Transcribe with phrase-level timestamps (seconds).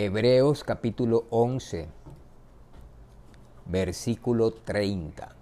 [0.00, 1.88] Hebreos capítulo 11,
[3.66, 5.34] versículo 30.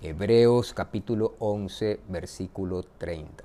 [0.00, 3.42] Hebreos capítulo 11, versículo 30.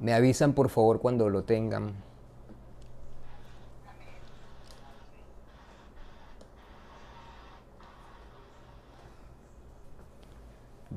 [0.00, 1.94] Me avisan por favor cuando lo tengan.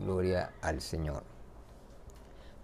[0.01, 1.23] Gloria al Señor.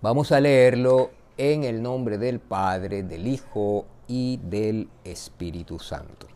[0.01, 6.27] Vamos a leerlo en el nombre del Padre, del Hijo y del Espíritu Santo.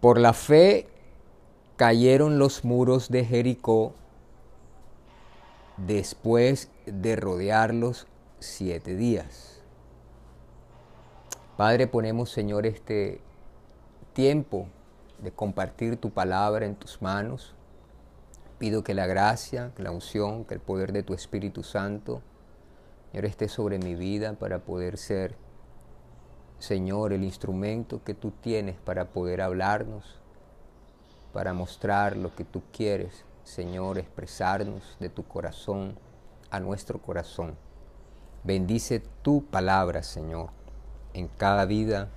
[0.00, 0.88] Por la fe
[1.76, 3.94] cayeron los muros de Jericó
[5.76, 8.06] después de rodearlos
[8.40, 9.60] siete días.
[11.56, 13.20] Padre, ponemos, Señor, este
[14.12, 14.66] tiempo
[15.20, 17.54] de compartir tu palabra en tus manos
[18.62, 22.22] Pido que la gracia, que la unción, que el poder de tu Espíritu Santo,
[23.10, 25.34] Señor, esté sobre mi vida para poder ser,
[26.60, 30.20] Señor, el instrumento que tú tienes para poder hablarnos,
[31.32, 35.98] para mostrar lo que tú quieres, Señor, expresarnos de tu corazón
[36.48, 37.56] a nuestro corazón.
[38.44, 40.50] Bendice tu palabra, Señor,
[41.14, 42.10] en cada vida.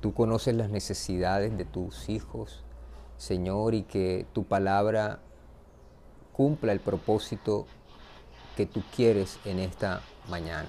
[0.00, 2.64] Tú conoces las necesidades de tus hijos,
[3.16, 5.20] Señor, y que tu palabra
[6.38, 7.66] cumpla el propósito
[8.56, 10.68] que tú quieres en esta mañana.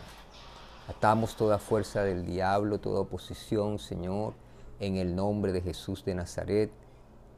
[0.88, 4.34] Atamos toda fuerza del diablo, toda oposición, Señor,
[4.80, 6.72] en el nombre de Jesús de Nazaret,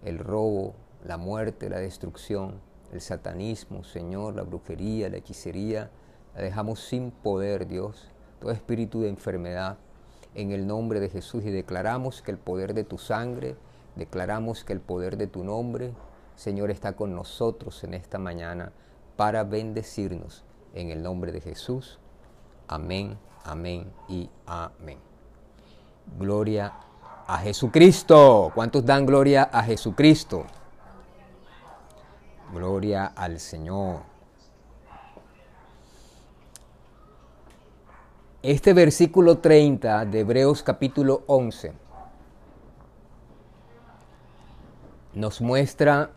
[0.06, 2.62] el robo, la muerte, la destrucción,
[2.94, 5.92] el satanismo, Señor, la brujería, la hechicería,
[6.34, 8.08] la dejamos sin poder, Dios,
[8.40, 9.78] todo espíritu de enfermedad,
[10.36, 13.58] en el nombre de Jesús y declaramos que el poder de tu sangre,
[13.98, 15.92] declaramos que el poder de tu nombre,
[16.42, 18.72] Señor está con nosotros en esta mañana
[19.16, 20.44] para bendecirnos.
[20.74, 22.00] En el nombre de Jesús.
[22.68, 24.98] Amén, amén y amén.
[26.18, 26.74] Gloria
[27.28, 28.52] a Jesucristo.
[28.56, 30.46] ¿Cuántos dan gloria a Jesucristo?
[32.52, 34.00] Gloria al Señor.
[38.42, 41.72] Este versículo 30 de Hebreos capítulo 11
[45.14, 46.10] nos muestra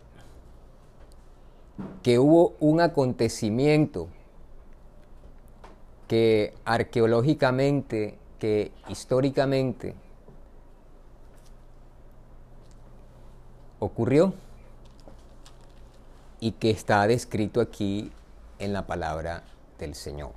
[2.03, 4.09] que hubo un acontecimiento
[6.09, 9.95] que arqueológicamente, que históricamente
[13.79, 14.35] ocurrió
[16.41, 18.13] y que está descrito aquí
[18.59, 19.45] en la palabra
[19.79, 20.33] del Señor.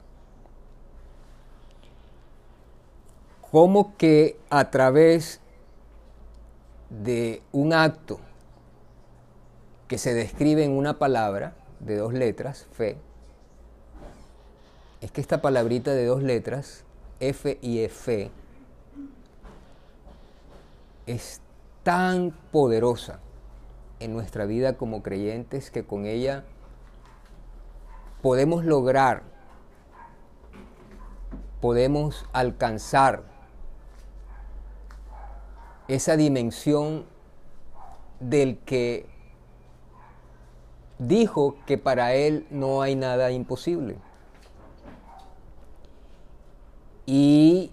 [3.51, 5.39] Como que a través
[6.89, 8.19] de un acto
[9.87, 12.97] que se describe en una palabra de dos letras, fe,
[15.01, 16.83] es que esta palabrita de dos letras,
[17.19, 18.31] F y F,
[21.05, 21.41] es
[21.83, 23.19] tan poderosa
[23.99, 26.43] en nuestra vida como creyentes que con ella
[28.21, 29.23] podemos lograr,
[31.61, 33.23] podemos alcanzar
[35.87, 37.05] esa dimensión
[38.19, 39.16] del que
[40.99, 43.97] dijo que para él no hay nada imposible.
[47.05, 47.71] Y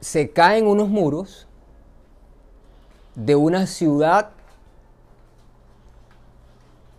[0.00, 1.46] se caen unos muros
[3.14, 4.30] de una ciudad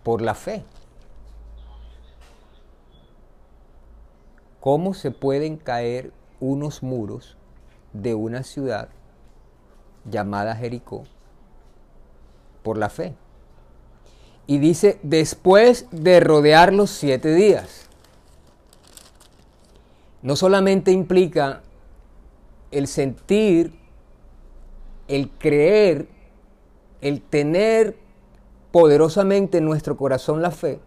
[0.03, 0.63] por la fe.
[4.59, 7.37] ¿Cómo se pueden caer unos muros
[7.93, 8.89] de una ciudad
[10.05, 11.05] llamada Jericó
[12.61, 13.15] por la fe?
[14.47, 17.87] Y dice, después de rodear los siete días.
[20.21, 21.61] No solamente implica
[22.69, 23.73] el sentir,
[25.07, 26.07] el creer,
[27.01, 27.97] el tener
[28.71, 30.79] poderosamente en nuestro corazón la fe,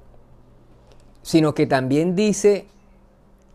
[1.23, 2.67] sino que también dice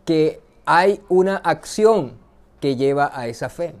[0.04, 2.12] que hay una acción
[2.60, 3.74] que lleva a esa fe.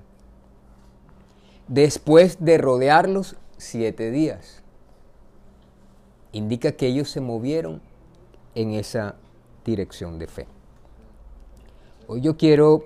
[1.68, 4.59] Después de rodearlos siete días.
[6.32, 7.80] Indica que ellos se movieron
[8.54, 9.16] en esa
[9.64, 10.46] dirección de fe.
[12.06, 12.84] Hoy yo quiero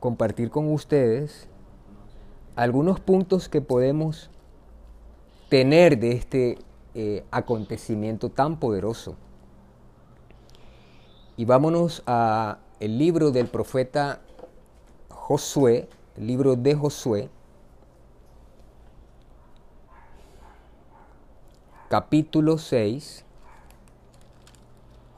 [0.00, 1.48] compartir con ustedes
[2.56, 4.30] algunos puntos que podemos
[5.48, 6.58] tener de este
[6.94, 9.16] eh, acontecimiento tan poderoso.
[11.36, 14.20] Y vámonos a el libro del profeta
[15.08, 17.30] Josué, el libro de Josué,
[21.92, 23.22] capítulo 6,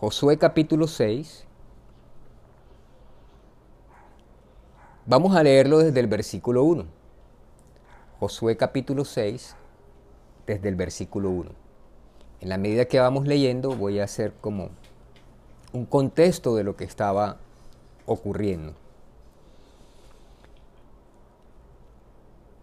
[0.00, 1.44] Josué capítulo 6,
[5.06, 6.84] vamos a leerlo desde el versículo 1.
[8.18, 9.54] Josué capítulo 6,
[10.48, 11.50] desde el versículo 1.
[12.40, 14.70] En la medida que vamos leyendo voy a hacer como
[15.72, 17.36] un contexto de lo que estaba
[18.04, 18.74] ocurriendo.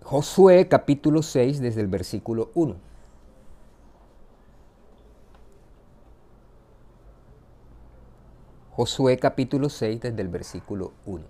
[0.03, 2.90] Josué capítulo 6 desde el versículo 1.
[8.81, 11.23] Josué capítulo 6 desde el versículo 1.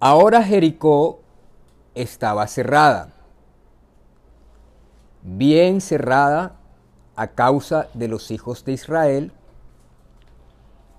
[0.00, 1.20] Ahora Jericó
[1.94, 3.12] estaba cerrada,
[5.20, 6.56] bien cerrada
[7.16, 9.30] a causa de los hijos de Israel,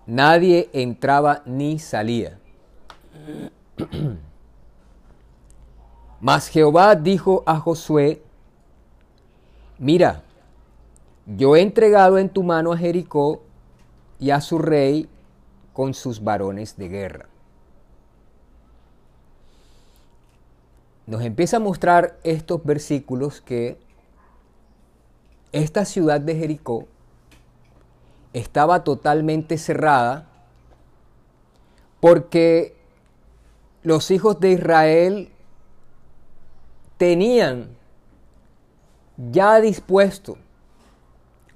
[0.06, 2.38] nadie entraba ni salía.
[6.22, 8.22] Mas Jehová dijo a Josué,
[9.80, 10.22] mira,
[11.38, 13.42] yo he entregado en tu mano a Jericó
[14.20, 15.08] y a su rey
[15.74, 17.30] con sus varones de guerra.
[21.06, 23.78] Nos empieza a mostrar estos versículos que
[25.52, 26.88] esta ciudad de Jericó
[28.34, 30.28] estaba totalmente cerrada
[32.00, 32.76] porque
[33.84, 35.30] los hijos de Israel
[36.98, 37.70] tenían
[39.32, 40.38] ya dispuesto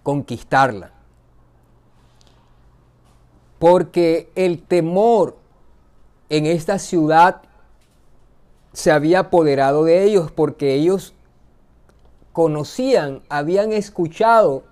[0.04, 0.92] conquistarla.
[3.60, 5.38] Porque el temor
[6.30, 7.42] en esta ciudad
[8.74, 11.14] se había apoderado de ellos, porque ellos
[12.34, 14.64] conocían, habían escuchado,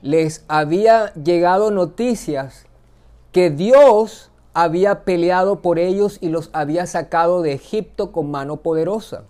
[0.00, 2.66] les había llegado noticias
[3.32, 9.24] que Dios había peleado por ellos y los había sacado de Egipto con mano poderosa.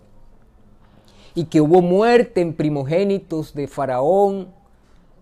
[1.34, 4.54] Y que hubo muerte en primogénitos de Faraón,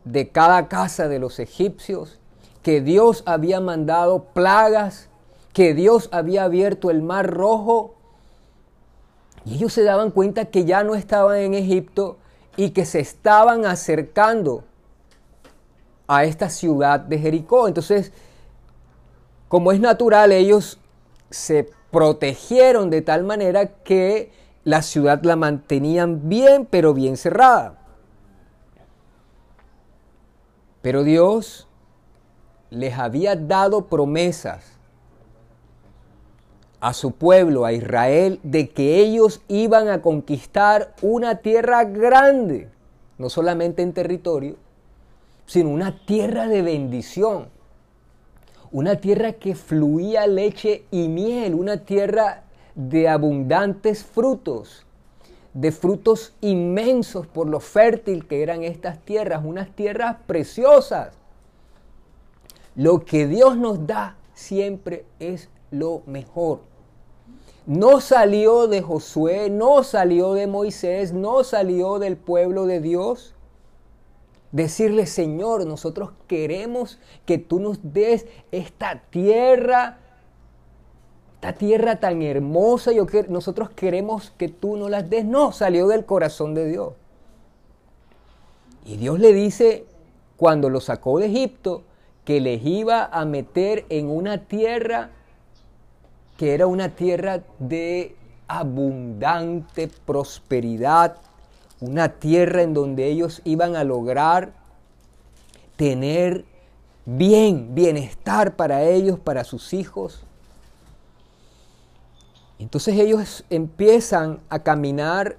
[0.05, 2.19] de cada casa de los egipcios,
[2.63, 5.09] que Dios había mandado plagas,
[5.53, 7.95] que Dios había abierto el mar rojo
[9.45, 12.17] y ellos se daban cuenta que ya no estaban en Egipto
[12.57, 14.65] y que se estaban acercando
[16.07, 17.69] a esta ciudad de Jericó.
[17.69, 18.13] Entonces,
[19.49, 20.79] como es natural, ellos
[21.31, 24.33] se protegieron de tal manera que
[24.65, 27.79] la ciudad la mantenían bien, pero bien cerrada.
[30.85, 31.67] Pero Dios
[32.69, 34.67] les había dado promesas
[36.79, 42.69] a su pueblo, a Israel, de que ellos iban a conquistar una tierra grande,
[43.17, 44.57] no solamente en territorio,
[45.47, 47.49] sino una tierra de bendición,
[48.71, 52.43] una tierra que fluía leche y miel, una tierra
[52.75, 54.85] de abundantes frutos,
[55.55, 61.15] de frutos inmensos por lo fértil que eran estas tierras, unas tierras preciosas.
[62.75, 66.61] Lo que Dios nos da siempre es lo mejor
[67.67, 73.35] no salió de Josué, no salió de Moisés, no salió del pueblo de Dios.
[74.53, 79.99] Decirle, Señor, nosotros queremos que tú nos des esta tierra,
[81.45, 85.27] esta tierra tan hermosa, yo nosotros queremos que tú nos las des.
[85.27, 86.95] No, salió del corazón de Dios.
[88.87, 89.85] Y Dios le dice,
[90.39, 91.83] cuando lo sacó de Egipto,
[92.25, 95.11] que les iba a meter en una tierra
[96.39, 98.17] que era una tierra de
[98.49, 101.19] abundante prosperidad,
[101.81, 104.55] una tierra en donde ellos iban a lograr
[105.77, 106.47] tener
[107.05, 110.25] bien, bienestar para ellos, para sus hijos.
[112.59, 115.37] Entonces ellos empiezan a caminar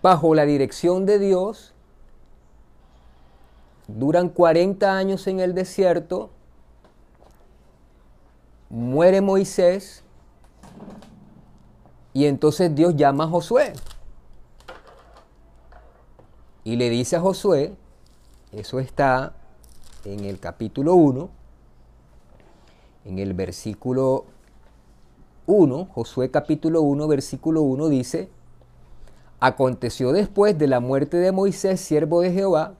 [0.00, 1.74] bajo la dirección de Dios,
[3.86, 6.30] duran 40 años en el desierto,
[8.68, 10.02] muere Moisés.
[12.14, 13.72] Y entonces Dios llama a Josué.
[16.64, 17.74] Y le dice a Josué,
[18.52, 19.34] eso está
[20.04, 21.30] en el capítulo 1,
[23.04, 24.26] en el versículo
[25.46, 28.28] 1, Josué capítulo 1, versículo 1 dice,
[29.40, 32.74] Aconteció después de la muerte de Moisés, siervo de Jehová,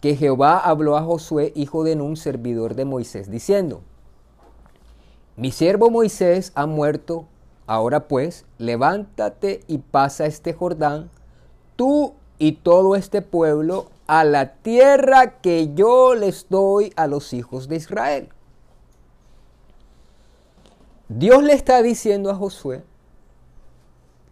[0.00, 3.82] que Jehová habló a Josué, hijo de Nun, servidor de Moisés, diciendo,
[5.36, 7.26] Mi siervo Moisés ha muerto,
[7.66, 11.10] ahora pues, levántate y pasa este Jordán,
[11.76, 17.68] tú y todo este pueblo, a la tierra que yo les doy a los hijos
[17.68, 18.28] de Israel.
[21.08, 22.84] Dios le está diciendo a Josué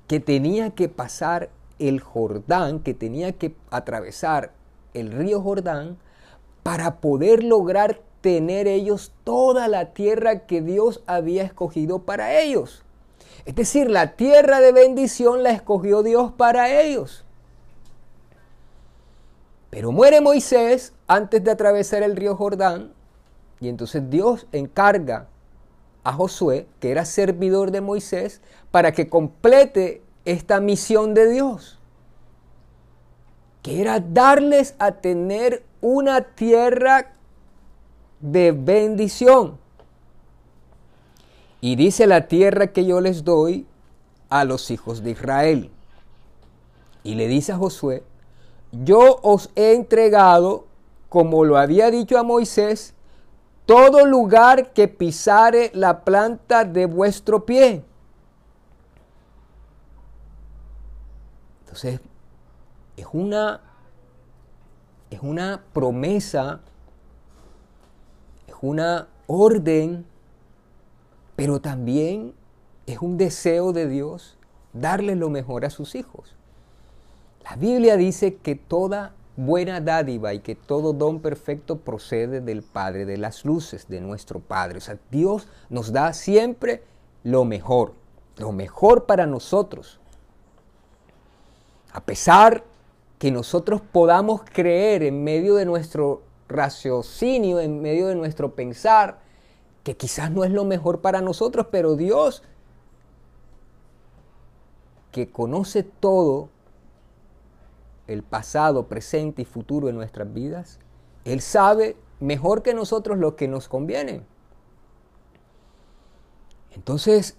[0.09, 4.52] que tenía que pasar el Jordán, que tenía que atravesar
[4.92, 5.97] el río Jordán
[6.62, 12.83] para poder lograr tener ellos toda la tierra que Dios había escogido para ellos.
[13.47, 17.25] Es decir, la tierra de bendición la escogió Dios para ellos.
[19.71, 22.92] Pero muere Moisés antes de atravesar el río Jordán
[23.61, 25.28] y entonces Dios encarga
[26.06, 31.80] a Josué, que era servidor de Moisés, para que complete esta misión de Dios,
[33.60, 37.12] que era darles a tener una tierra
[38.20, 39.58] de bendición.
[41.60, 43.66] Y dice la tierra que yo les doy
[44.28, 45.72] a los hijos de Israel.
[47.02, 48.04] Y le dice a Josué,
[48.70, 50.66] yo os he entregado,
[51.08, 52.94] como lo había dicho a Moisés,
[53.66, 57.85] todo lugar que pisare la planta de vuestro pie.
[61.61, 62.00] Entonces,
[62.96, 63.61] es una,
[65.11, 66.61] es una promesa,
[68.46, 70.06] es una orden,
[71.35, 72.32] pero también
[72.87, 74.38] es un deseo de Dios
[74.73, 76.37] darle lo mejor a sus hijos.
[77.42, 83.05] La Biblia dice que toda buena dádiva y que todo don perfecto procede del Padre
[83.05, 84.78] de las luces, de nuestro Padre.
[84.78, 86.83] O sea, Dios nos da siempre
[87.23, 87.93] lo mejor,
[88.38, 90.00] lo mejor para nosotros.
[91.93, 92.64] A pesar
[93.19, 99.19] que nosotros podamos creer en medio de nuestro raciocinio, en medio de nuestro pensar,
[99.83, 102.43] que quizás no es lo mejor para nosotros, pero Dios,
[105.12, 106.49] que conoce todo,
[108.06, 110.78] el pasado, presente y futuro de nuestras vidas,
[111.25, 114.22] Él sabe mejor que nosotros lo que nos conviene.
[116.72, 117.36] Entonces,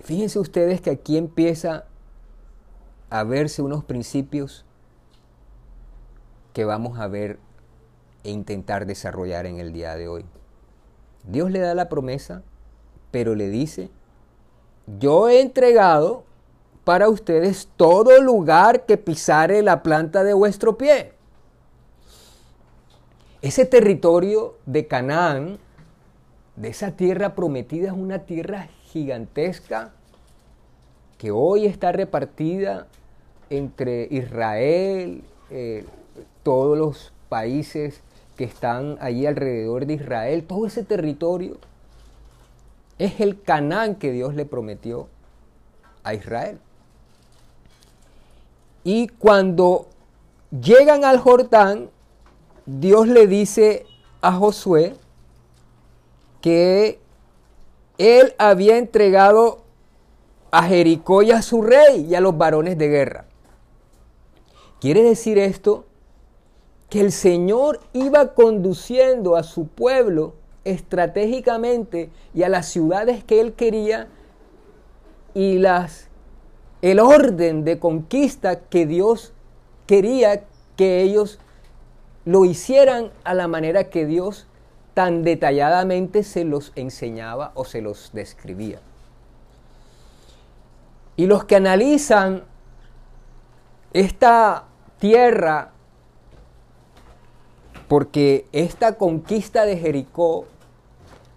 [0.00, 1.86] fíjense ustedes que aquí empieza
[3.10, 4.64] a verse unos principios
[6.52, 7.38] que vamos a ver
[8.24, 10.24] e intentar desarrollar en el día de hoy.
[11.24, 12.42] Dios le da la promesa,
[13.10, 13.90] pero le dice,
[14.98, 16.24] yo he entregado
[16.84, 21.12] para ustedes todo lugar que pisare la planta de vuestro pie.
[23.40, 25.58] Ese territorio de Canaán,
[26.56, 29.92] de esa tierra prometida, es una tierra gigantesca
[31.18, 32.86] que hoy está repartida
[33.50, 35.84] entre Israel, eh,
[36.42, 38.00] todos los países
[38.36, 41.58] que están allí alrededor de Israel, todo ese territorio
[42.98, 45.08] es el Canaán que Dios le prometió
[46.04, 46.58] a Israel.
[48.84, 49.86] Y cuando
[50.50, 51.90] llegan al Jordán,
[52.66, 53.86] Dios le dice
[54.20, 54.94] a Josué
[56.40, 57.00] que
[57.98, 59.62] él había entregado
[60.50, 63.24] a Jericó y a su rey y a los varones de guerra.
[64.80, 65.86] Quiere decir esto
[66.90, 70.34] que el Señor iba conduciendo a su pueblo
[70.64, 74.08] estratégicamente y a las ciudades que él quería
[75.34, 76.08] y las
[76.82, 79.32] el orden de conquista que Dios
[79.86, 80.44] quería
[80.76, 81.38] que ellos
[82.24, 84.46] lo hicieran a la manera que Dios
[84.94, 88.80] tan detalladamente se los enseñaba o se los describía.
[91.16, 92.44] Y los que analizan
[93.92, 94.64] esta
[94.98, 95.70] tierra,
[97.88, 100.46] porque esta conquista de Jericó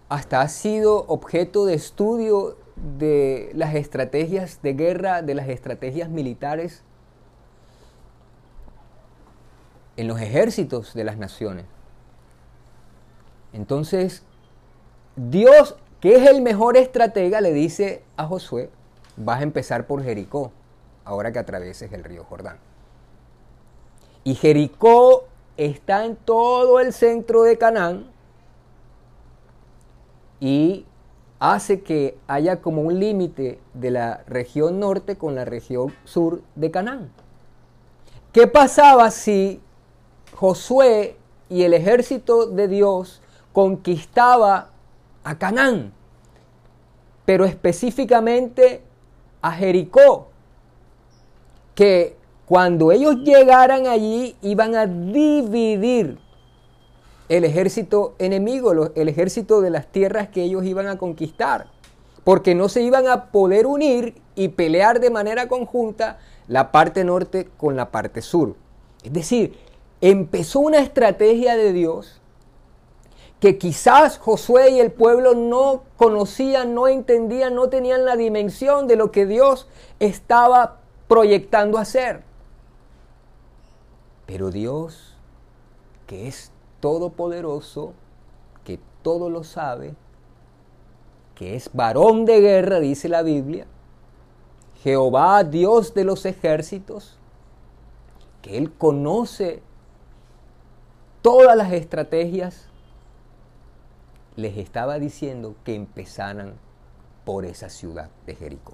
[0.10, 6.84] hasta ha sido objeto de estudio de las estrategias de guerra, de las estrategias militares
[9.98, 11.66] en los ejércitos de las naciones.
[13.54, 14.24] Entonces,
[15.16, 18.70] Dios, que es el mejor estratega, le dice a Josué,
[19.16, 20.52] vas a empezar por Jericó,
[21.06, 22.58] ahora que atravieses el río Jordán.
[24.26, 28.08] Y Jericó está en todo el centro de Canaán
[30.42, 30.86] y
[31.40, 36.72] hace que haya como un límite de la región norte con la región sur de
[36.72, 37.12] Canaán.
[38.32, 39.62] ¿Qué pasaba si
[40.36, 41.18] Josué
[41.50, 43.22] y el ejército de Dios
[43.54, 44.70] conquistaba
[45.24, 45.94] a Canaán?
[47.26, 48.84] pero específicamente
[49.42, 50.28] a Jericó,
[51.74, 52.16] que
[52.46, 56.20] cuando ellos llegaran allí iban a dividir
[57.30, 61.68] el ejército enemigo, el ejército de las tierras que ellos iban a conquistar,
[62.24, 67.50] porque no se iban a poder unir y pelear de manera conjunta la parte norte
[67.58, 68.56] con la parte sur.
[69.04, 69.58] Es decir,
[70.02, 72.22] empezó una estrategia de Dios
[73.40, 78.96] que quizás Josué y el pueblo no conocían, no entendían, no tenían la dimensión de
[78.96, 79.68] lo que Dios
[80.00, 80.78] estaba
[81.08, 82.24] proyectando hacer.
[84.26, 85.16] Pero Dios,
[86.08, 86.52] que es
[86.86, 87.94] todopoderoso,
[88.64, 89.96] que todo lo sabe,
[91.34, 93.66] que es varón de guerra, dice la Biblia,
[94.84, 97.18] Jehová, Dios de los ejércitos,
[98.44, 99.64] que Él conoce
[101.24, 102.68] todas las estrategias,
[104.36, 106.54] les estaba diciendo que empezaran
[107.26, 108.74] por esa ciudad de Jericó.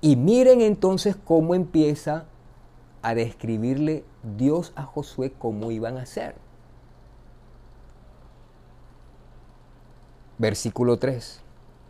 [0.00, 2.24] Y miren entonces cómo empieza
[3.02, 4.04] a describirle
[4.36, 6.34] Dios a Josué cómo iban a hacer.
[10.38, 11.40] Versículo 3.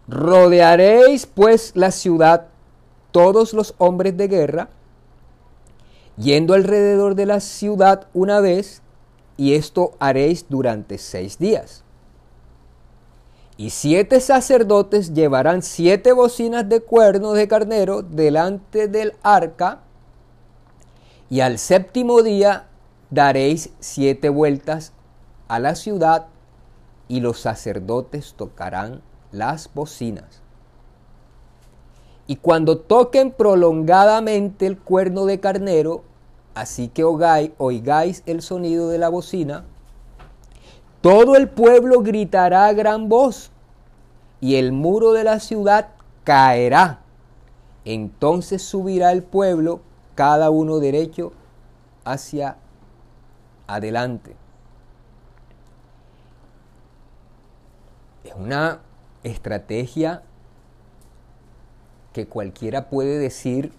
[0.08, 2.48] Rodearéis pues la ciudad
[3.12, 4.68] todos los hombres de guerra,
[6.16, 8.82] yendo alrededor de la ciudad una vez,
[9.36, 11.84] y esto haréis durante seis días.
[13.56, 19.80] Y siete sacerdotes llevarán siete bocinas de cuernos de carnero delante del arca,
[21.32, 22.66] y al séptimo día
[23.08, 24.92] daréis siete vueltas
[25.48, 26.26] a la ciudad,
[27.08, 30.42] y los sacerdotes tocarán las bocinas.
[32.26, 36.02] Y cuando toquen prolongadamente el cuerno de carnero,
[36.52, 39.64] así que oigáis el sonido de la bocina,
[41.00, 43.50] todo el pueblo gritará a gran voz
[44.42, 45.88] y el muro de la ciudad
[46.24, 47.00] caerá.
[47.86, 49.80] Entonces subirá el pueblo
[50.14, 51.32] cada uno derecho
[52.04, 52.56] hacia
[53.66, 54.36] adelante.
[58.24, 58.80] Es una
[59.22, 60.22] estrategia
[62.12, 63.72] que cualquiera puede decir,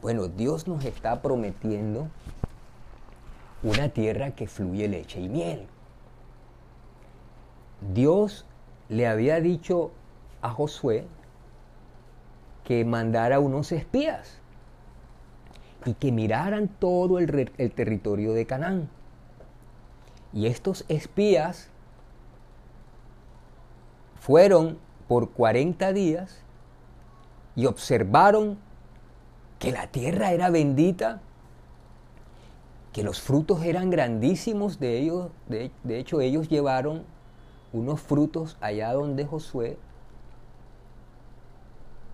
[0.00, 2.08] bueno, Dios nos está prometiendo
[3.62, 5.66] una tierra que fluye leche y miel.
[7.92, 8.46] Dios
[8.88, 9.92] le había dicho
[10.40, 11.06] a Josué
[12.64, 14.41] que mandara unos espías
[15.84, 18.88] y que miraran todo el, territorio de Canaán.
[20.32, 21.68] Y estos espías
[24.20, 26.42] fueron por 40 días
[27.54, 28.58] y observaron
[29.58, 31.20] que la tierra era bendita,
[32.92, 35.30] que los frutos eran grandísimos de ellos.
[35.48, 37.04] De, de, hecho, ellos llevaron
[37.72, 39.78] unos frutos allá donde Josué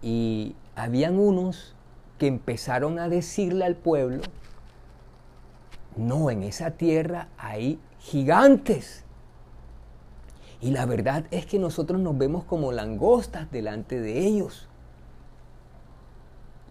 [0.03, 1.75] y habían unos
[2.19, 4.23] que empezaron a decirle al pueblo,
[5.97, 9.05] no, en esa tierra hay gigantes.
[10.61, 14.69] Y la verdad es que nosotros nos vemos como langostas delante de ellos.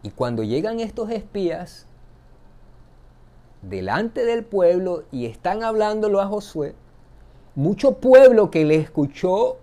[0.04, 1.88] Y cuando llegan estos espías
[3.62, 6.76] delante del pueblo y están hablándolo a Josué,
[7.56, 9.58] mucho pueblo que le escuchó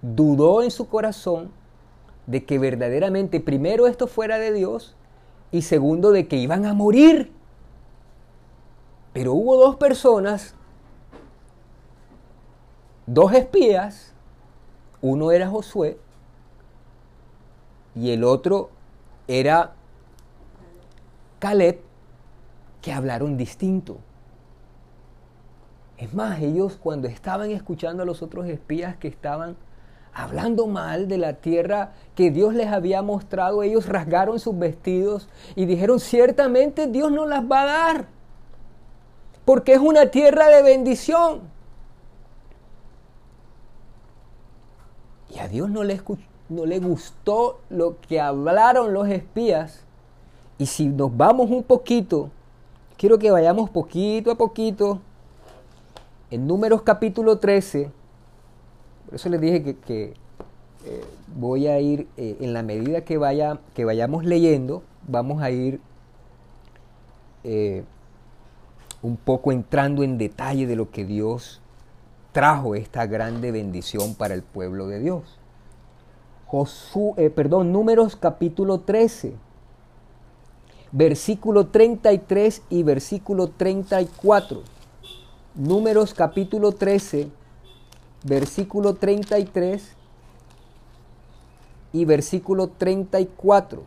[0.00, 1.50] dudó en su corazón
[2.26, 4.96] de que verdaderamente primero esto fuera de Dios
[5.50, 7.32] y segundo de que iban a morir.
[9.12, 10.54] Pero hubo dos personas,
[13.06, 14.14] dos espías,
[15.00, 15.98] uno era Josué
[17.94, 18.70] y el otro
[19.28, 19.74] era
[21.38, 21.80] Caleb,
[22.80, 23.98] que hablaron distinto.
[25.98, 29.56] Es más, ellos cuando estaban escuchando a los otros espías que estaban
[30.14, 35.64] hablando mal de la tierra que Dios les había mostrado, ellos rasgaron sus vestidos y
[35.64, 38.06] dijeron, ciertamente Dios no las va a dar,
[39.44, 41.40] porque es una tierra de bendición.
[45.34, 46.00] Y a Dios no le,
[46.50, 49.84] no le gustó lo que hablaron los espías.
[50.58, 52.30] Y si nos vamos un poquito,
[52.98, 55.00] quiero que vayamos poquito a poquito,
[56.30, 57.90] en números capítulo 13,
[59.12, 60.14] por eso les dije que,
[60.86, 61.04] eh,
[61.36, 65.82] voy a ir, eh, en la medida que, vaya, que vayamos leyendo, vamos a ir
[67.44, 67.84] eh,
[69.02, 71.60] un poco entrando en detalle de lo que Dios
[72.32, 75.38] trajo esta grande bendición para el pueblo de Dios.
[77.34, 79.34] perdón, números capítulo 13,
[80.90, 84.62] versículo 33 y versículo 34.
[85.54, 87.41] Números capítulo 13
[88.24, 89.96] versículo 33
[91.92, 93.82] y versículo 34.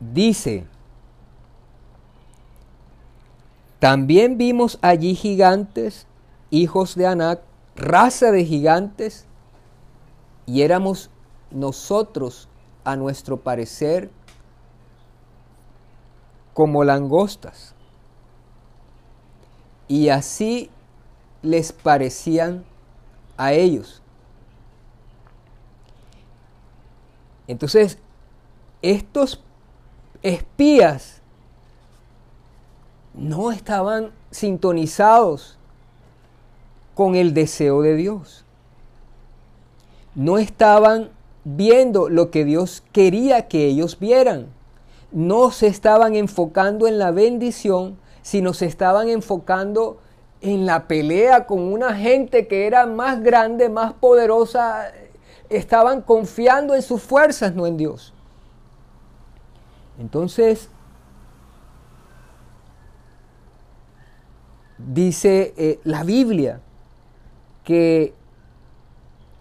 [0.00, 0.66] Dice,
[3.78, 6.06] también vimos allí gigantes,
[6.50, 7.42] hijos de Anac,
[7.76, 9.26] raza de gigantes,
[10.46, 11.10] y éramos
[11.50, 12.48] nosotros,
[12.84, 14.10] a nuestro parecer,
[16.54, 17.74] como langostas.
[19.90, 20.70] Y así
[21.42, 22.64] les parecían
[23.36, 24.00] a ellos.
[27.48, 27.98] Entonces,
[28.82, 29.42] estos
[30.22, 31.20] espías
[33.14, 35.58] no estaban sintonizados
[36.94, 38.44] con el deseo de Dios.
[40.14, 41.10] No estaban
[41.42, 44.46] viendo lo que Dios quería que ellos vieran.
[45.10, 49.98] No se estaban enfocando en la bendición, sino se estaban enfocando
[50.40, 54.92] en la pelea con una gente que era más grande, más poderosa,
[55.48, 58.14] estaban confiando en sus fuerzas, no en Dios.
[59.98, 60.70] Entonces,
[64.78, 66.60] dice eh, la Biblia
[67.64, 68.14] que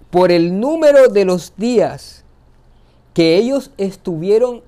[0.10, 2.26] por el número de los días
[3.14, 4.64] que ellos estuvieron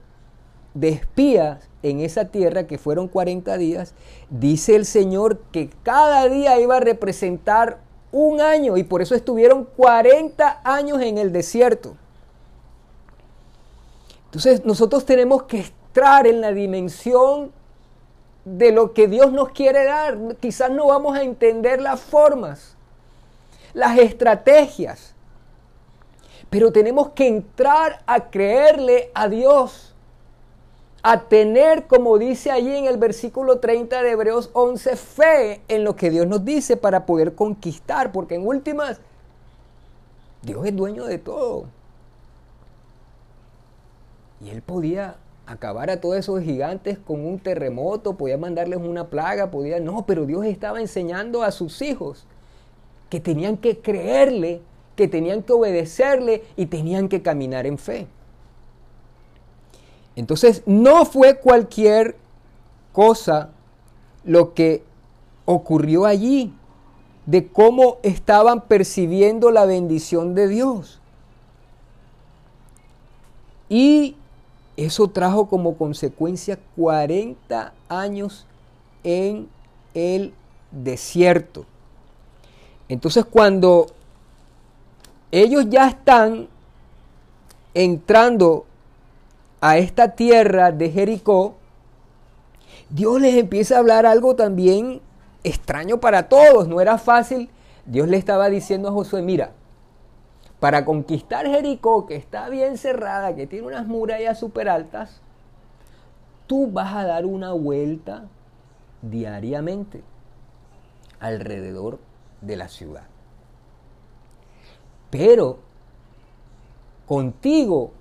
[0.74, 3.94] de espías, en esa tierra, que fueron 40 días,
[4.30, 7.80] dice el Señor que cada día iba a representar
[8.12, 11.96] un año y por eso estuvieron 40 años en el desierto.
[14.26, 17.52] Entonces nosotros tenemos que entrar en la dimensión
[18.46, 20.18] de lo que Dios nos quiere dar.
[20.40, 22.76] Quizás no vamos a entender las formas,
[23.74, 25.14] las estrategias,
[26.50, 29.91] pero tenemos que entrar a creerle a Dios
[31.04, 35.96] a tener, como dice allí en el versículo 30 de Hebreos 11, fe en lo
[35.96, 39.00] que Dios nos dice para poder conquistar, porque en últimas,
[40.44, 41.66] Dios es dueño de todo.
[44.44, 49.52] Y Él podía acabar a todos esos gigantes con un terremoto, podía mandarles una plaga,
[49.52, 49.80] podía...
[49.80, 52.26] No, pero Dios estaba enseñando a sus hijos
[53.10, 54.62] que tenían que creerle,
[54.96, 58.08] que tenían que obedecerle y tenían que caminar en fe.
[60.16, 62.18] Entonces, no fue cualquier
[62.92, 63.50] cosa
[64.24, 64.84] lo que
[65.46, 66.54] ocurrió allí,
[67.26, 71.00] de cómo estaban percibiendo la bendición de Dios.
[73.70, 74.16] Y
[74.76, 78.46] eso trajo como consecuencia 40 años
[79.04, 79.48] en
[79.94, 80.34] el
[80.72, 81.66] desierto.
[82.90, 83.88] Entonces cuando
[85.32, 86.48] ellos ya están
[87.74, 88.66] entrando
[89.62, 91.56] a esta tierra de Jericó,
[92.90, 95.02] Dios les empieza a hablar algo también
[95.44, 96.68] extraño para todos.
[96.68, 97.50] No era fácil.
[97.86, 99.52] Dios le estaba diciendo a Josué, mira,
[100.60, 105.22] para conquistar Jericó, que está bien cerrada, que tiene unas murallas súper altas,
[106.48, 108.26] tú vas a dar una vuelta
[109.02, 110.04] diariamente
[111.20, 112.00] alrededor
[112.42, 113.04] de la ciudad.
[115.10, 115.60] Pero
[117.06, 117.92] contigo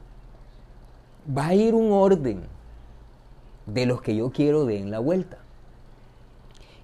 [1.37, 2.43] va a ir un orden
[3.66, 5.38] de los que yo quiero den la vuelta.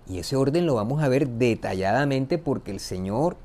[0.08, 3.36] Y ese orden lo vamos a ver detalladamente porque el Señor,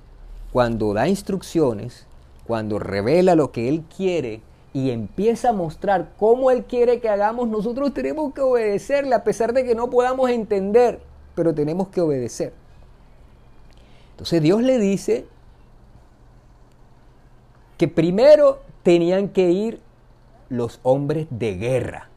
[0.51, 2.05] cuando da instrucciones,
[2.45, 4.41] cuando revela lo que Él quiere
[4.73, 9.53] y empieza a mostrar cómo Él quiere que hagamos, nosotros tenemos que obedecerle a pesar
[9.53, 11.01] de que no podamos entender,
[11.33, 12.53] pero tenemos que obedecer.
[14.11, 15.25] Entonces Dios le dice
[17.77, 19.79] que primero tenían que ir
[20.51, 22.09] los hombres de guerra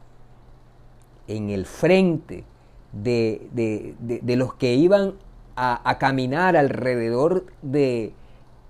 [1.27, 2.43] en el frente
[2.91, 3.95] de,
[4.25, 5.13] los que iban
[5.55, 8.13] a, caminar alrededor de,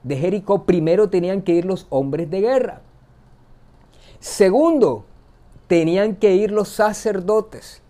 [0.03, 2.81] de Jericó, primero tenían que ir los hombres de guerra.
[4.19, 5.05] Segundo,
[5.67, 7.81] tenían que ir los sacerdotes.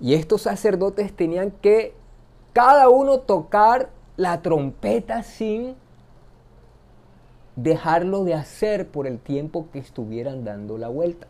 [0.00, 1.94] Y estos sacerdotes tenían que
[2.54, 5.76] cada uno tocar la trompeta sin
[7.56, 11.26] dejarlo de hacer por el tiempo que estuvieran dando la vuelta.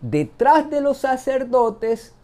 [0.00, 2.14] Detrás de los sacerdotes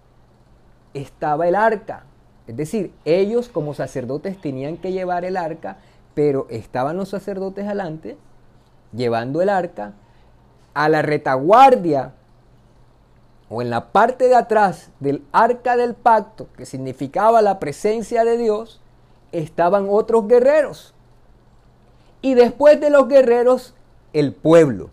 [0.94, 2.04] estaba el arca.
[2.46, 5.76] Es decir, ellos como sacerdotes tenían que llevar el arca,
[6.14, 8.16] pero estaban los sacerdotes adelante
[8.92, 9.92] llevando el arca.
[10.74, 12.12] A la retaguardia
[13.48, 18.38] o en la parte de atrás del arca del pacto, que significaba la presencia de
[18.38, 18.80] Dios,
[19.32, 20.94] estaban otros guerreros
[22.20, 23.74] y después de los guerreros,
[24.12, 24.90] el pueblo.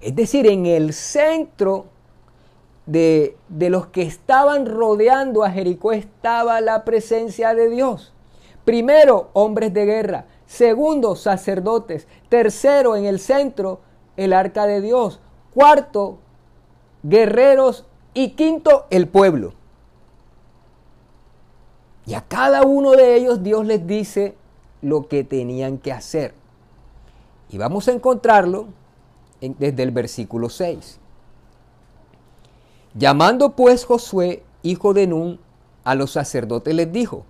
[0.00, 1.86] Es decir, en el centro
[2.86, 8.12] de, de los que estaban rodeando a Jericó estaba la presencia de Dios.
[8.64, 10.26] Primero, hombres de guerra.
[10.46, 12.06] Segundo, sacerdotes.
[12.28, 13.80] Tercero, en el centro,
[14.16, 15.20] el arca de Dios.
[15.54, 16.18] Cuarto,
[17.02, 17.86] guerreros.
[18.14, 19.54] Y quinto, el pueblo.
[22.08, 24.34] Y a cada uno de ellos Dios les dice
[24.82, 26.34] lo que tenían que hacer.
[27.50, 28.66] Y vamos a encontrarlo
[29.40, 30.98] desde el versículo 6.
[32.94, 35.40] Llamando pues Josué, hijo de Nun,
[35.84, 37.24] a los sacerdotes les dijo,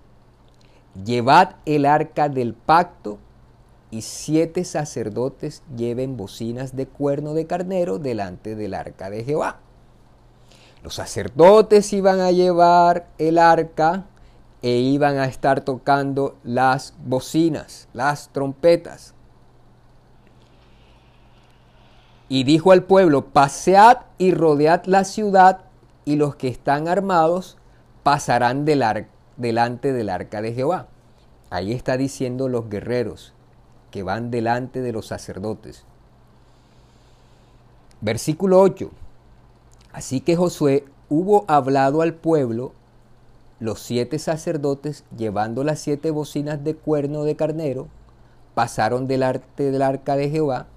[1.05, 3.19] Llevad el arca del pacto
[3.91, 9.59] y siete sacerdotes lleven bocinas de cuerno de carnero delante del arca de Jehová.
[10.83, 14.05] Los sacerdotes iban a llevar el arca
[14.61, 19.13] e iban a estar tocando las bocinas, las trompetas.
[22.27, 25.61] Y dijo al pueblo, pasead y rodead la ciudad
[26.05, 27.57] y los que están armados
[28.03, 30.87] pasarán delante del arca de Jehová.
[31.49, 33.33] Ahí está diciendo los guerreros
[33.89, 35.85] que van delante de los sacerdotes.
[38.01, 38.91] Versículo 8.
[39.91, 42.73] Así que Josué hubo hablado al pueblo,
[43.59, 47.87] los siete sacerdotes, llevando las siete bocinas de cuerno de carnero,
[48.53, 50.67] pasaron delante del arca de Jehová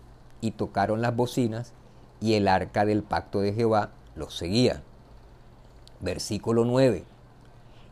[0.41, 1.73] y tocaron las bocinas,
[2.21, 4.83] y el arca del pacto de Jehová los seguía.
[6.01, 7.05] Versículo 9.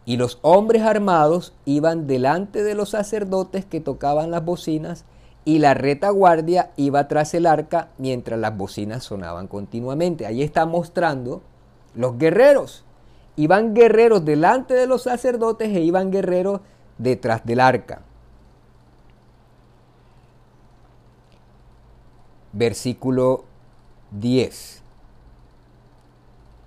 [0.05, 5.05] Y los hombres armados iban delante de los sacerdotes que tocaban las bocinas
[5.45, 10.27] y la retaguardia iba tras el arca mientras las bocinas sonaban continuamente.
[10.27, 11.43] Ahí está mostrando
[11.95, 12.85] los guerreros.
[13.41, 16.61] Iban guerreros delante de los sacerdotes e iban guerreros
[16.99, 18.03] detrás del arca.
[22.53, 23.45] Versículo
[24.11, 24.83] 10.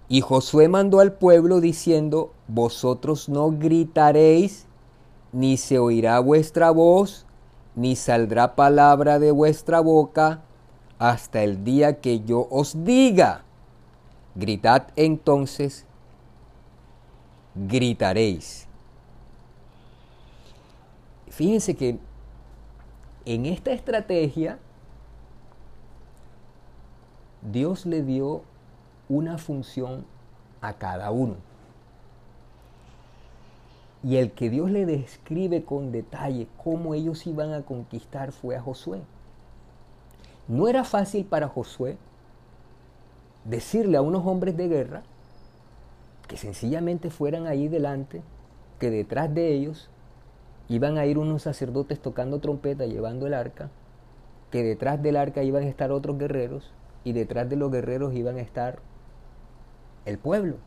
[0.10, 4.66] Y Josué mandó al pueblo diciendo, vosotros no gritaréis,
[5.32, 7.28] ni se oirá vuestra voz,
[7.76, 10.42] ni saldrá palabra de vuestra boca,
[10.98, 13.44] hasta el día que yo os diga.
[14.34, 15.86] Gritad entonces,
[17.56, 18.68] gritaréis.
[21.30, 21.98] Fíjense que
[23.26, 24.60] en esta estrategia
[27.42, 28.44] Dios le dio
[29.10, 30.06] una función
[30.62, 31.36] a cada uno.
[34.04, 38.62] Y el que Dios le describe con detalle cómo ellos iban a conquistar fue a
[38.62, 39.02] Josué.
[40.48, 41.98] No era fácil para Josué
[43.46, 45.04] decirle a unos hombres de guerra
[46.28, 48.22] que sencillamente fueran ahí delante,
[48.80, 49.90] que detrás de ellos
[50.70, 53.70] iban a ir unos sacerdotes tocando trompeta llevando el arca,
[54.52, 56.72] que detrás del arca iban a estar otros guerreros
[57.04, 58.80] y detrás de los guerreros iban a estar
[60.06, 60.58] el pueblo.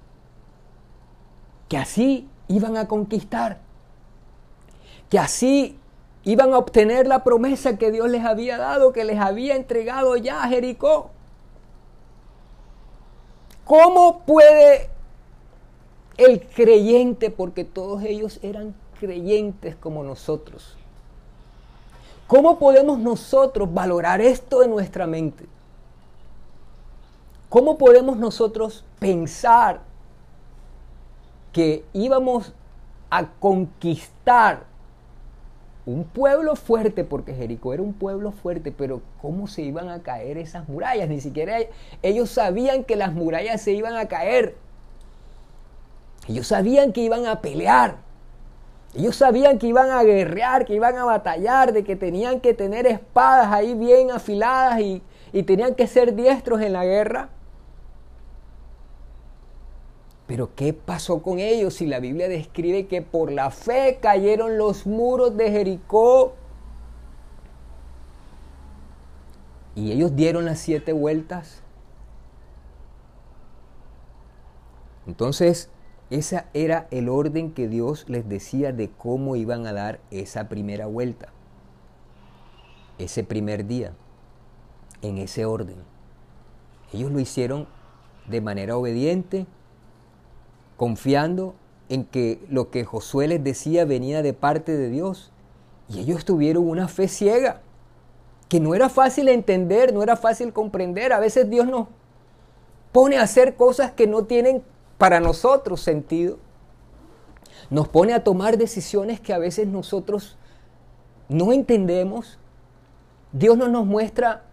[1.69, 3.59] Que así iban a conquistar.
[5.09, 5.79] Que así
[6.25, 10.43] iban a obtener la promesa que Dios les había dado, que les había entregado ya
[10.43, 11.11] a Jericó.
[13.65, 14.91] ¿Cómo puede
[16.17, 20.77] el creyente, porque todos ellos eran creyentes como nosotros,
[22.27, 25.47] cómo podemos nosotros valorar esto en nuestra mente?
[27.49, 29.81] ¿Cómo podemos nosotros pensar
[31.53, 32.53] que íbamos
[33.09, 34.65] a conquistar
[35.87, 40.37] un pueblo fuerte, porque Jericó era un pueblo fuerte, pero ¿cómo se iban a caer
[40.37, 41.09] esas murallas?
[41.09, 41.59] Ni siquiera
[42.03, 44.57] ellos sabían que las murallas se iban a caer.
[46.29, 47.99] Ellos sabían que iban a pelear.
[48.95, 52.87] Ellos sabían que iban a guerrear, que iban a batallar, de que tenían que tener
[52.87, 57.29] espadas ahí bien afiladas y, y tenían que ser diestros en la guerra.
[60.27, 64.87] Pero ¿qué pasó con ellos si la Biblia describe que por la fe cayeron los
[64.87, 66.35] muros de Jericó?
[69.77, 71.63] Y ellos dieron las siete vueltas.
[75.07, 75.71] Entonces,
[76.11, 80.87] ese era el orden que Dios les decía de cómo iban a dar esa primera
[80.87, 81.29] vuelta.
[82.99, 83.93] Ese primer día.
[85.03, 85.77] En ese orden.
[86.93, 87.67] Ellos lo hicieron
[88.29, 89.47] de manera obediente
[90.77, 91.55] confiando
[91.89, 95.33] en que lo que Josué les decía venía de parte de Dios.
[95.89, 97.61] Y ellos tuvieron una fe ciega,
[98.49, 101.13] que no era fácil entender, no era fácil comprender.
[101.13, 101.89] A veces Dios nos
[102.93, 104.63] pone a hacer cosas que no tienen
[104.99, 106.39] para nosotros sentido.
[107.71, 110.37] Nos pone a tomar decisiones que a veces nosotros
[111.29, 112.39] no entendemos.
[113.33, 114.45] Dios no nos muestra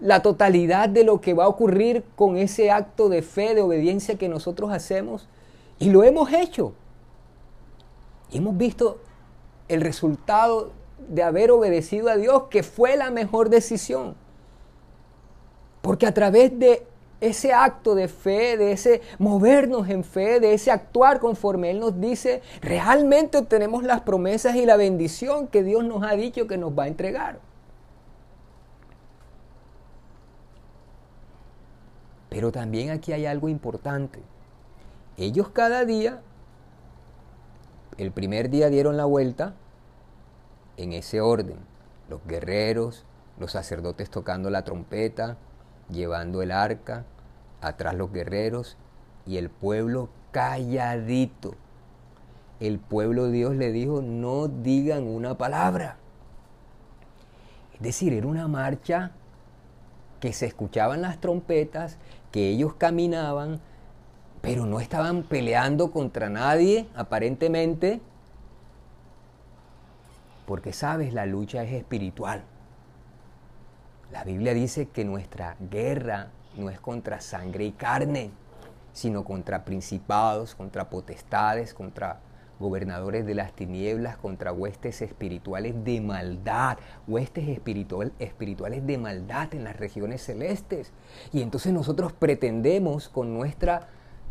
[0.00, 4.16] la totalidad de lo que va a ocurrir con ese acto de fe, de obediencia
[4.16, 5.28] que nosotros hacemos.
[5.78, 6.74] Y lo hemos hecho.
[8.30, 8.98] Y hemos visto
[9.68, 10.72] el resultado
[11.08, 14.14] de haber obedecido a Dios, que fue la mejor decisión.
[15.82, 16.86] Porque a través de
[17.20, 22.00] ese acto de fe, de ese movernos en fe, de ese actuar conforme Él nos
[22.00, 26.76] dice, realmente obtenemos las promesas y la bendición que Dios nos ha dicho que nos
[26.78, 27.40] va a entregar.
[32.30, 34.20] Pero también aquí hay algo importante.
[35.16, 36.22] Ellos cada día,
[37.98, 39.54] el primer día dieron la vuelta
[40.76, 41.58] en ese orden.
[42.08, 43.04] Los guerreros,
[43.38, 45.36] los sacerdotes tocando la trompeta,
[45.92, 47.04] llevando el arca,
[47.60, 48.76] atrás los guerreros
[49.26, 51.54] y el pueblo calladito.
[52.58, 55.96] El pueblo Dios le dijo, no digan una palabra.
[57.74, 59.12] Es decir, era una marcha
[60.20, 61.96] que se escuchaban las trompetas,
[62.30, 63.60] que ellos caminaban,
[64.42, 68.00] pero no estaban peleando contra nadie, aparentemente,
[70.46, 72.42] porque sabes, la lucha es espiritual.
[74.12, 78.30] La Biblia dice que nuestra guerra no es contra sangre y carne,
[78.92, 82.18] sino contra principados, contra potestades, contra
[82.58, 89.64] gobernadores de las tinieblas, contra huestes espirituales de maldad, huestes espiritual, espirituales de maldad en
[89.64, 90.92] las regiones celestes.
[91.32, 93.80] Y entonces nosotros pretendemos con nuestro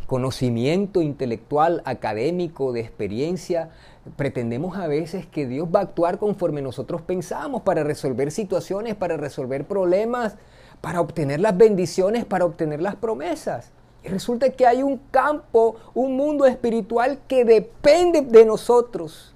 [0.10, 3.70] conocimiento intelectual, académico, de experiencia,
[4.18, 9.18] pretendemos a veces que Dios va a actuar conforme nosotros pensamos para resolver situaciones, para
[9.18, 10.36] resolver problemas,
[10.82, 13.72] para obtener las bendiciones, para obtener las promesas.
[14.04, 19.36] Y resulta que hay un campo, un mundo espiritual que depende de nosotros.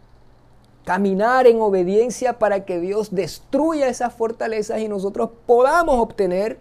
[0.85, 6.57] Caminar en obediencia para que Dios destruya esas fortalezas y nosotros podamos obtener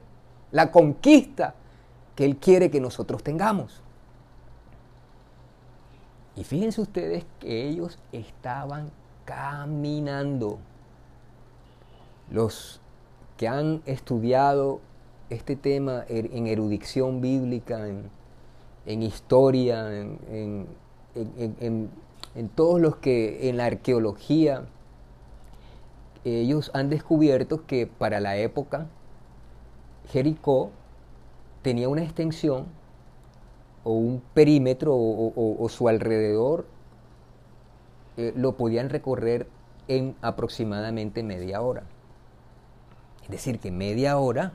[0.50, 1.54] la conquista
[2.14, 3.81] que Él quiere que nosotros tengamos.
[6.36, 8.90] Y fíjense ustedes que ellos estaban
[9.24, 10.58] caminando.
[12.30, 12.80] Los
[13.36, 14.80] que han estudiado
[15.28, 17.88] este tema er, en erudición bíblica,
[18.86, 20.66] en, historia, en,
[22.54, 24.64] todos los que en la arqueología,
[26.24, 28.86] ellos han descubierto que para la época
[30.10, 30.70] Jericó
[31.62, 32.66] tenía una extensión
[33.84, 36.66] o un perímetro o, su alrededor
[38.16, 39.48] eh, lo podían recorrer
[39.88, 41.82] en aproximadamente media hora.
[43.24, 44.52] Es decir, que media hora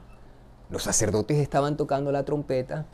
[0.69, 2.85] los sacerdotes estaban tocando la trompeta,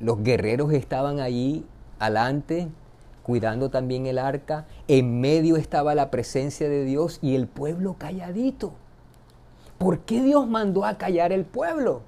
[0.00, 1.66] los guerreros estaban allí
[1.98, 2.68] adelante
[3.28, 8.72] cuidando también el arca, en medio estaba la presencia de Dios y el pueblo calladito.
[9.76, 12.00] ¿Por qué Dios mandó a callar el pueblo?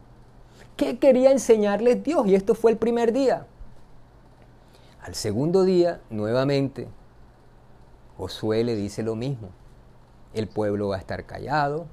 [0.80, 2.26] ¿Qué quería enseñarles Dios?
[2.26, 3.46] Y esto fue el primer día.
[5.02, 6.88] Al segundo día, nuevamente,
[8.16, 9.50] Josué le dice lo mismo.
[10.32, 11.84] El pueblo va a estar callado,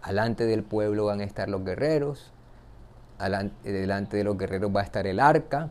[0.00, 2.32] Alante del pueblo van a estar los guerreros,
[3.62, 5.68] delante de los guerreros va a estar el arca,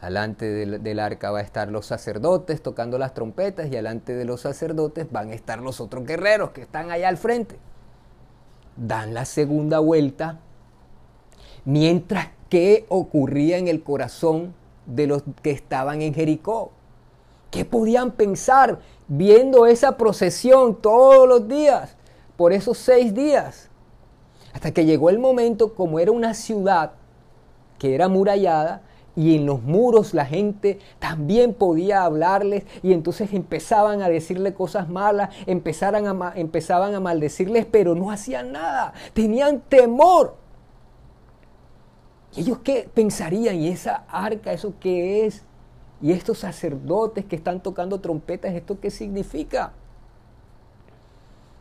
[0.00, 4.24] alante del, del, arca va a estar los sacerdotes tocando las trompetas y alante de
[4.24, 7.58] los sacerdotes van a estar los otros guerreros que están allá al frente.
[8.74, 10.40] Dan la segunda vuelta,
[11.64, 14.54] mientras que ocurría en el corazón
[14.86, 16.72] de los que estaban en Jericó.
[17.50, 21.96] ¿Qué podían pensar viendo esa procesión todos los días?
[22.42, 23.68] por esos seis días.
[24.52, 26.92] Hasta que llegó el momento, como era una ciudad
[27.78, 28.82] que era murallada,
[29.14, 34.88] y en los muros la gente también podía hablarles y entonces empezaban a decirle cosas
[34.88, 40.41] malas, a, empezaban a maldecirles, pero no hacían nada, tenían temor.
[42.34, 43.56] ¿Y ellos qué pensarían?
[43.56, 45.42] ¿Y esa arca, eso qué es?
[46.00, 49.72] ¿Y estos sacerdotes que están tocando trompetas, esto qué significa?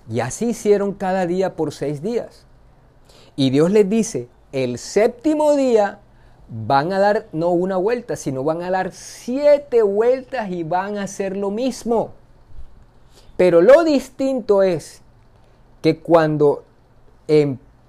[0.09, 2.45] Y así hicieron cada día por seis días.
[3.35, 5.99] Y Dios les dice, el séptimo día
[6.49, 11.03] van a dar no una vuelta, sino van a dar siete vueltas y van a
[11.03, 12.11] hacer lo mismo.
[13.37, 15.01] Pero lo distinto es
[15.81, 16.63] que cuando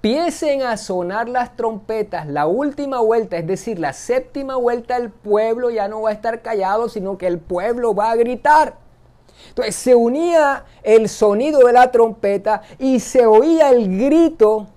[0.03, 5.69] empiecen a sonar las trompetas, la última vuelta, es decir, la séptima vuelta, el pueblo
[5.69, 8.75] ya no va a estar callado, sino que el pueblo va a gritar.
[9.47, 14.67] Entonces se unía el sonido de la trompeta y se oía el grito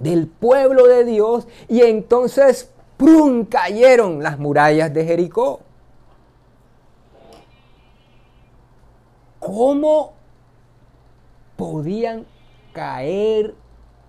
[0.00, 3.44] del pueblo de Dios y entonces ¡prum!
[3.44, 5.60] cayeron las murallas de Jericó.
[9.38, 10.14] ¿Cómo
[11.56, 12.26] podían
[12.72, 13.54] caer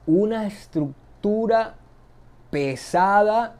[0.07, 1.75] una estructura
[2.49, 3.57] pesada,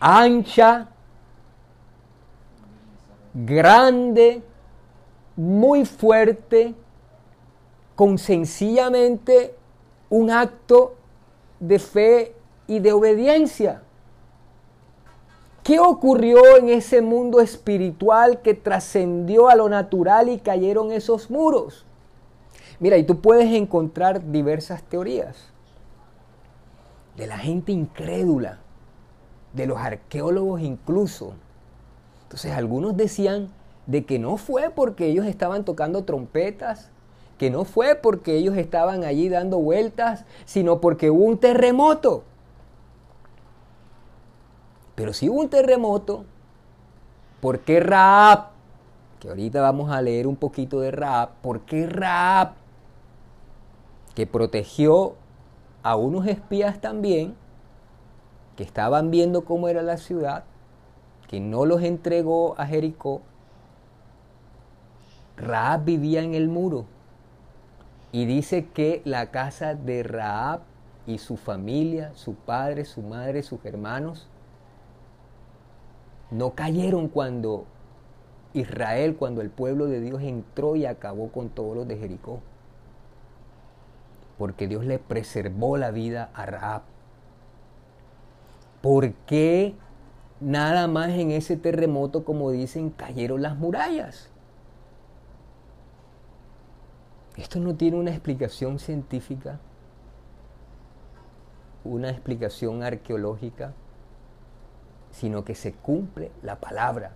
[0.00, 0.88] ancha,
[3.32, 4.42] grande,
[5.36, 6.74] muy fuerte,
[7.94, 9.56] con sencillamente
[10.10, 10.96] un acto
[11.60, 12.34] de fe
[12.66, 13.82] y de obediencia.
[15.62, 21.84] ¿Qué ocurrió en ese mundo espiritual que trascendió a lo natural y cayeron esos muros?
[22.80, 25.36] Mira, y tú puedes encontrar diversas teorías
[27.16, 28.58] de la gente incrédula,
[29.52, 31.34] de los arqueólogos incluso.
[32.22, 33.48] Entonces algunos decían
[33.86, 36.90] de que no fue porque ellos estaban tocando trompetas,
[37.38, 42.22] que no fue porque ellos estaban allí dando vueltas, sino porque hubo un terremoto.
[44.94, 46.24] Pero si hubo un terremoto,
[47.40, 48.50] ¿por qué Raab?
[49.20, 51.30] Que ahorita vamos a leer un poquito de Raab.
[51.40, 52.54] ¿Por qué Raab,
[54.18, 55.14] que protegió
[55.84, 57.36] a unos espías también,
[58.56, 60.42] que estaban viendo cómo era la ciudad,
[61.28, 63.22] que no los entregó a Jericó,
[65.36, 66.86] Raab vivía en el muro.
[68.10, 70.62] Y dice que la casa de Raab
[71.06, 74.28] y su familia, su padre, su madre, sus hermanos,
[76.32, 77.66] no cayeron cuando
[78.52, 82.40] Israel, cuando el pueblo de Dios entró y acabó con todos los de Jericó.
[84.38, 86.82] Porque Dios le preservó la vida a Raab.
[88.80, 89.74] ¿Por qué
[90.40, 94.30] nada más en ese terremoto, como dicen, cayeron las murallas?
[97.36, 99.58] Esto no tiene una explicación científica,
[101.84, 103.74] una explicación arqueológica
[105.10, 107.12] sino que se cumple la palabra,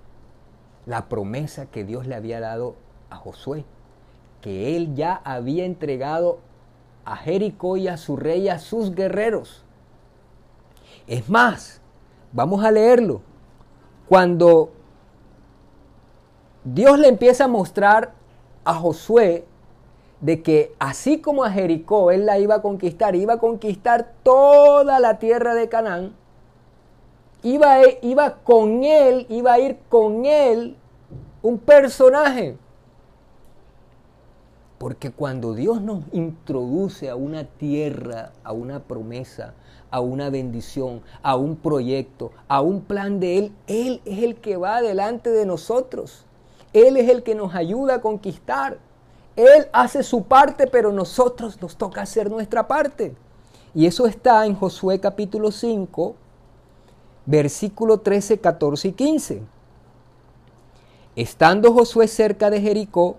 [0.87, 2.77] la promesa que Dios le había dado
[3.11, 3.65] a Josué,
[4.41, 6.41] que él ya había entregado
[7.05, 9.65] a Jericó y a su rey y a sus guerreros.
[11.07, 11.81] Es más,
[12.33, 13.21] vamos a leerlo.
[14.09, 14.71] Cuando
[16.65, 18.13] Dios le empieza a mostrar
[18.65, 19.45] a Josué
[20.21, 25.01] de que así como a Jericó él la iba a conquistar, iba a conquistar toda
[25.01, 26.15] la tierra de Canaán,
[27.43, 30.77] iba, iba con él, iba a ir con él
[31.43, 32.57] un personaje.
[34.83, 39.55] Porque cuando Dios nos introduce a una tierra, a una promesa,
[39.93, 44.57] a una bendición, a un proyecto, a un plan de Él, Él es el que
[44.57, 46.25] va delante de nosotros.
[46.73, 48.79] Él es el que nos ayuda a conquistar.
[49.37, 53.15] Él hace su parte, pero nosotros nos toca hacer nuestra parte.
[53.77, 56.17] Y eso está en Josué capítulo 5,
[57.25, 59.43] versículo 13, 14 y 15.
[61.15, 63.19] Estando Josué cerca de Jericó,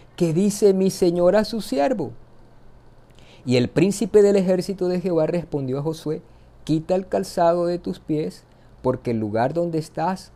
[0.15, 2.11] ¿qué dice mi señor a su siervo?
[3.45, 6.21] Y el príncipe del ejército de Jehová respondió a Josué,
[6.63, 8.43] quita el calzado de tus pies,
[8.81, 10.31] porque el lugar donde estás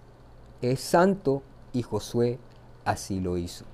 [0.62, 2.40] es santo, y Josué
[2.86, 3.66] así lo hizo.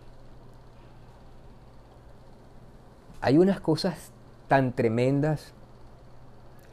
[3.22, 4.12] Hay unas cosas
[4.48, 5.54] tan tremendas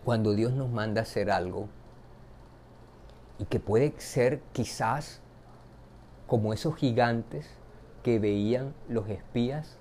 [0.04, 1.68] cuando Dios nos manda hacer algo
[3.38, 5.20] y que puede ser quizás
[6.26, 7.46] como esos gigantes
[8.08, 9.76] que veían los espías,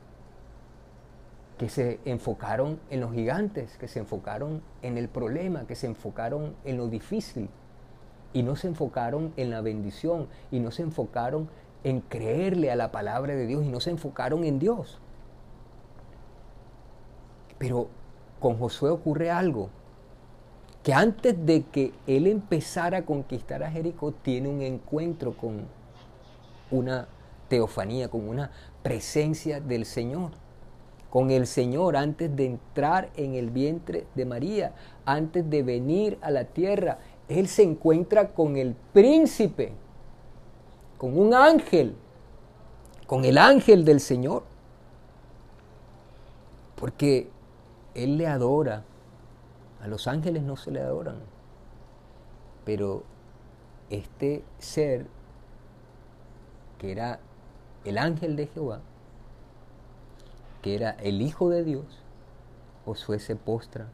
[1.58, 6.54] que se enfocaron en los gigantes, que se enfocaron en el problema, que se enfocaron
[6.66, 7.48] en lo difícil
[8.34, 11.48] y no se enfocaron en la bendición y no se enfocaron
[11.86, 15.00] en creerle a la palabra de Dios y no se enfocaron en Dios.
[17.58, 17.88] Pero
[18.42, 19.70] con Josué ocurre algo
[20.84, 25.62] que antes de que él empezara a conquistar a Jericó, tiene un encuentro con
[26.72, 27.08] una
[27.48, 28.52] teofanía, con una
[28.84, 30.32] presencia del Señor.
[31.10, 34.74] Con el Señor antes de entrar en el vientre de María,
[35.06, 39.74] antes de venir a la tierra, él se encuentra con el príncipe,
[40.98, 41.96] con un ángel,
[43.06, 44.44] con el ángel del Señor.
[46.76, 47.30] Porque
[47.96, 48.84] él le adora,
[49.82, 51.18] a los ángeles no se le adoran,
[52.66, 53.04] pero
[53.90, 55.08] este ser,
[56.78, 57.20] que era
[57.90, 58.82] el ángel de Jehová,
[60.62, 61.86] que era el Hijo de Dios,
[62.86, 63.88] Josué se postra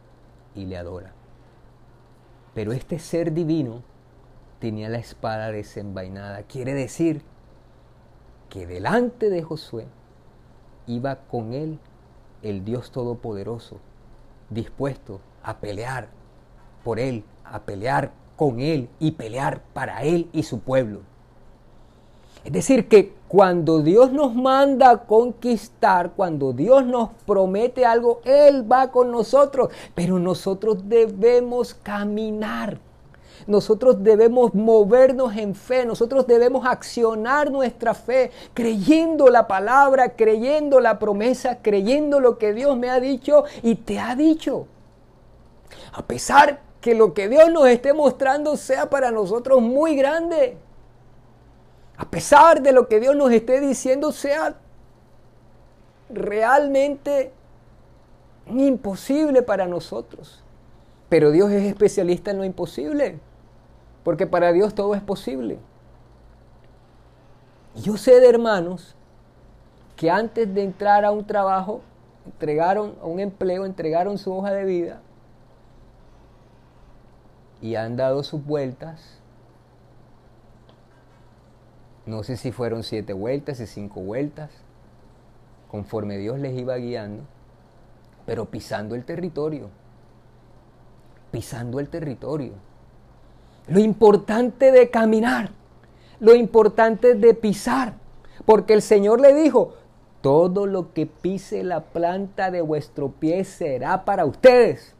[0.55, 1.13] y le adora.
[2.53, 3.81] Pero este ser divino
[4.59, 6.43] tenía la espada desenvainada.
[6.43, 7.23] Quiere decir
[8.49, 9.87] que delante de Josué
[10.85, 11.79] iba con él
[12.43, 13.79] el Dios Todopoderoso,
[14.49, 16.09] dispuesto a pelear
[16.83, 21.01] por él, a pelear con él y pelear para él y su pueblo.
[22.43, 28.71] Es decir, que cuando Dios nos manda a conquistar, cuando Dios nos promete algo, Él
[28.71, 32.77] va con nosotros, pero nosotros debemos caminar.
[33.47, 40.99] Nosotros debemos movernos en fe, nosotros debemos accionar nuestra fe, creyendo la palabra, creyendo la
[40.99, 44.67] promesa, creyendo lo que Dios me ha dicho y te ha dicho.
[45.93, 50.55] A pesar que lo que Dios nos esté mostrando sea para nosotros muy grande
[51.97, 54.55] a pesar de lo que Dios nos esté diciendo, sea
[56.09, 57.31] realmente
[58.47, 60.43] imposible para nosotros.
[61.09, 63.19] Pero Dios es especialista en lo imposible,
[64.03, 65.59] porque para Dios todo es posible.
[67.75, 68.95] Yo sé de hermanos
[69.95, 71.81] que antes de entrar a un trabajo,
[72.25, 75.01] entregaron a un empleo, entregaron su hoja de vida
[77.61, 79.19] y han dado sus vueltas
[82.06, 84.51] no sé si fueron siete vueltas y cinco vueltas,
[85.70, 87.24] conforme Dios les iba guiando,
[88.26, 89.70] pero pisando el territorio,
[91.32, 92.54] pisando el territorio.
[93.68, 95.51] Lo importante de caminar,
[96.20, 97.93] lo importante de pisar,
[98.45, 99.76] porque el Señor le dijo,
[100.22, 104.95] todo lo que pise la planta de vuestro pie será para ustedes.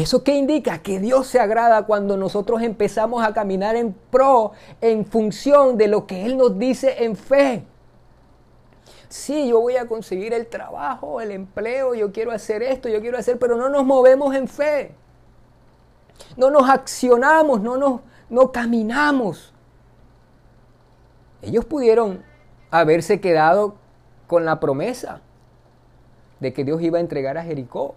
[0.00, 0.78] ¿Eso qué indica?
[0.78, 6.06] Que Dios se agrada cuando nosotros empezamos a caminar en pro, en función de lo
[6.06, 7.64] que Él nos dice en fe.
[9.10, 13.18] Sí, yo voy a conseguir el trabajo, el empleo, yo quiero hacer esto, yo quiero
[13.18, 14.94] hacer, pero no nos movemos en fe.
[16.36, 19.52] No nos accionamos, no nos no caminamos.
[21.42, 22.22] Ellos pudieron
[22.70, 23.74] haberse quedado
[24.26, 25.20] con la promesa
[26.38, 27.96] de que Dios iba a entregar a Jericó.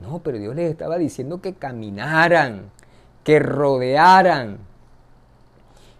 [0.00, 2.70] No, pero Dios les estaba diciendo que caminaran,
[3.24, 4.58] que rodearan.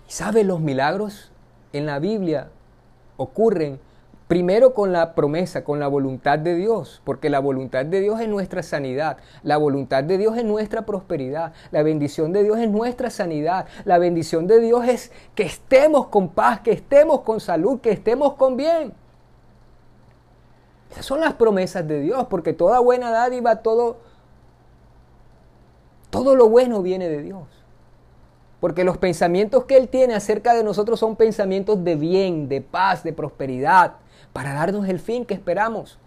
[0.09, 1.33] Y sabe, los milagros
[1.73, 2.49] en la Biblia
[3.17, 3.81] ocurren
[4.29, 8.29] primero con la promesa, con la voluntad de Dios, porque la voluntad de Dios es
[8.29, 13.11] nuestra sanidad, la voluntad de Dios es nuestra prosperidad, la bendición de Dios es nuestra
[13.11, 17.91] sanidad, la bendición de Dios es que estemos con paz, que estemos con salud, que
[17.91, 18.93] estemos con bien.
[20.91, 23.99] Esas son las promesas de Dios, porque toda buena dádiva, todo,
[26.11, 27.47] todo lo bueno viene de Dios.
[28.61, 33.03] Porque los pensamientos que Él tiene acerca de nosotros son pensamientos de bien, de paz,
[33.05, 33.95] de prosperidad,
[34.33, 35.99] para darnos el fin que esperamos.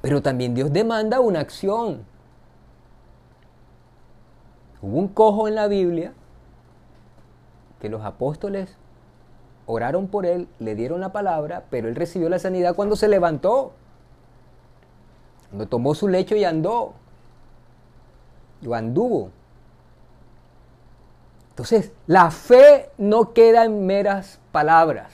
[0.00, 2.04] Pero también Dios demanda una acción.
[4.82, 6.14] Hubo un cojo en la Biblia
[7.80, 8.76] que los apóstoles
[9.70, 13.72] oraron por él, le dieron la palabra, pero él recibió la sanidad cuando se levantó,
[15.48, 16.94] cuando tomó su lecho y andó,
[18.60, 19.30] y anduvo.
[21.50, 25.12] Entonces, la fe no queda en meras palabras.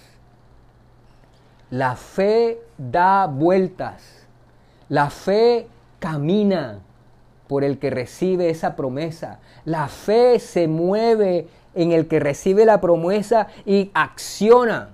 [1.71, 4.27] La fe da vueltas.
[4.89, 6.79] La fe camina
[7.49, 9.41] por el que recibe esa promesa.
[9.65, 14.91] La fe se mueve en el que recibe la promesa y acciona.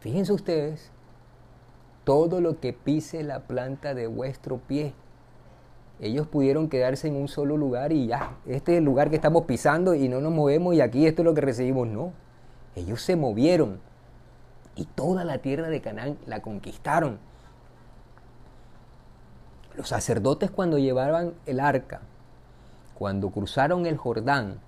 [0.00, 0.90] Fíjense ustedes,
[2.04, 4.94] todo lo que pise la planta de vuestro pie.
[6.00, 9.44] Ellos pudieron quedarse en un solo lugar y ya, este es el lugar que estamos
[9.44, 11.88] pisando y no nos movemos y aquí esto es lo que recibimos.
[11.88, 12.12] No,
[12.76, 13.80] ellos se movieron
[14.76, 17.18] y toda la tierra de Canaán la conquistaron.
[19.78, 22.00] Los sacerdotes cuando llevaban el arca
[22.94, 24.58] cuando cruzaron el Jordán,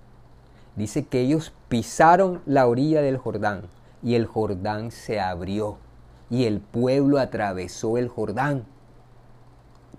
[0.77, 3.63] dice que ellos pisaron la orilla del Jordán
[4.01, 5.79] y el Jordán se abrió
[6.29, 8.63] y el pueblo atravesó el Jordán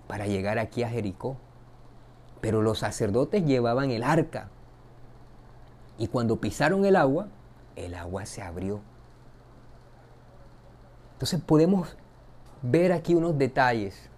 [0.07, 1.37] para llegar aquí a Jericó.
[2.41, 4.49] Pero los sacerdotes llevaban el arca
[5.99, 7.27] y cuando pisaron el agua,
[7.75, 8.79] el agua se abrió.
[11.13, 11.95] Entonces podemos
[12.63, 14.09] ver aquí unos detalles,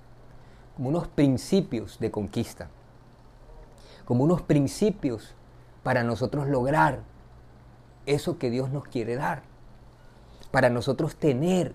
[0.75, 2.69] como unos principios de conquista
[4.05, 5.33] como unos principios
[5.83, 7.01] para nosotros lograr
[8.05, 9.41] eso que Dios nos quiere dar,
[10.51, 11.73] para nosotros tener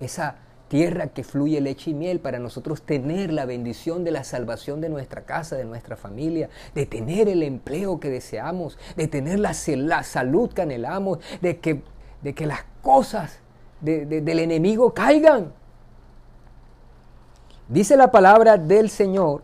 [0.00, 0.36] esa
[0.68, 4.88] tierra que fluye leche y miel, para nosotros tener la bendición de la salvación de
[4.88, 10.50] nuestra casa, de nuestra familia, de tener el empleo que deseamos, de tener la, salud
[10.52, 11.82] que anhelamos, de que,
[12.22, 13.40] de que las cosas
[13.80, 15.52] del enemigo caigan.
[17.68, 19.42] Dice la palabra del Señor.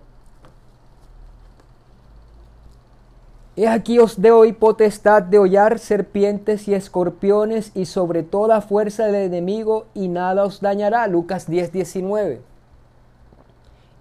[3.57, 9.17] He aquí os doy potestad de hollar serpientes y escorpiones y sobre toda fuerza del
[9.17, 11.09] enemigo y nada os dañará.
[11.09, 12.41] Lucas 10, 19.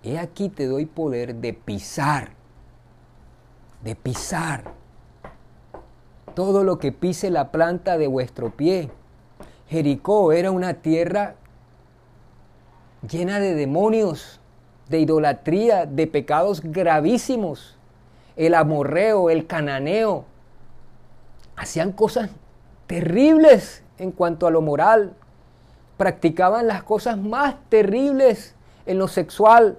[0.04, 2.34] He aquí te doy poder de pisar,
[3.84, 4.76] de pisar
[6.36, 8.92] todo lo que pise la planta de vuestro pie.
[9.70, 11.34] Jericó era una tierra
[13.02, 14.40] llena de demonios,
[14.90, 17.78] de idolatría, de pecados gravísimos.
[18.36, 20.26] El amorreo, el cananeo,
[21.56, 22.30] hacían cosas
[22.86, 25.14] terribles en cuanto a lo moral.
[25.98, 29.78] Practicaban las cosas más terribles en lo sexual.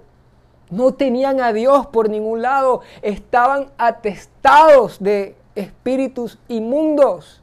[0.69, 2.81] No tenían a Dios por ningún lado.
[3.01, 7.41] Estaban atestados de espíritus inmundos.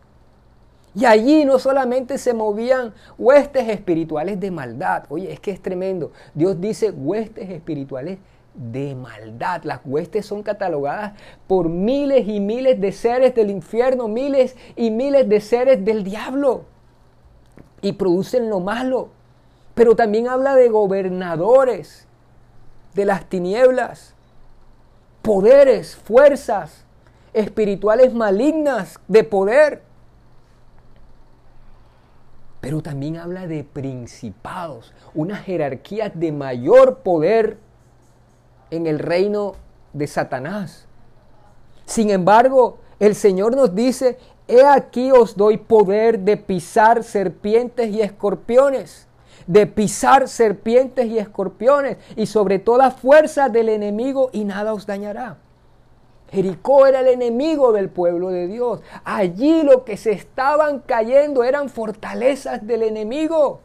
[0.97, 5.05] Y allí no solamente se movían huestes espirituales de maldad.
[5.11, 6.11] Oye, es que es tremendo.
[6.33, 8.19] Dios dice huestes espirituales
[8.55, 9.63] de maldad.
[9.65, 11.13] Las huestes son catalogadas
[11.47, 16.65] por miles y miles de seres del infierno, miles y miles de seres del diablo.
[17.83, 19.11] Y producen lo malo.
[19.75, 22.09] Pero también habla de gobernadores
[22.95, 24.15] de las tinieblas,
[25.21, 26.87] poderes, fuerzas
[27.35, 29.86] espirituales malignas de poder.
[32.67, 37.59] Pero también habla de principados, una jerarquía de mayor poder
[38.73, 39.53] en el reino
[39.93, 40.89] de Satanás.
[41.85, 48.03] Sin embargo, el Señor nos dice, he aquí os doy poder de pisar serpientes y
[48.03, 49.07] escorpiones,
[49.47, 55.37] de pisar serpientes y escorpiones, y sobre toda fuerza del enemigo, y nada os dañará.
[56.37, 58.81] Jericó era el enemigo del pueblo de Dios.
[59.05, 63.61] Allí lo que se estaban cayendo eran fortalezas del enemigo.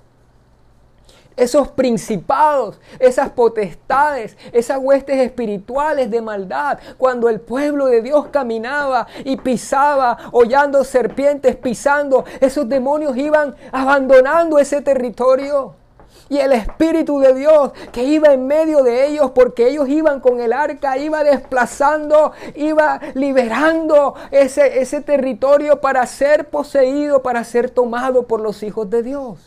[1.36, 9.05] Esos principados, esas potestades, esas huestes espirituales de maldad, cuando el pueblo de Dios caminaba
[9.26, 15.80] y pisaba, hollando serpientes, pisando, esos demonios iban abandonando ese territorio.
[16.30, 20.39] Y el Espíritu de Dios que iba en medio de ellos porque ellos iban con
[20.39, 28.28] el arca, iba desplazando, iba liberando ese, ese territorio para ser poseído, para ser tomado
[28.28, 29.39] por los hijos de Dios.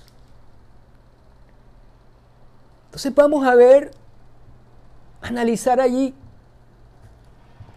[2.87, 3.91] Entonces vamos a ver,
[5.21, 6.15] analizar allí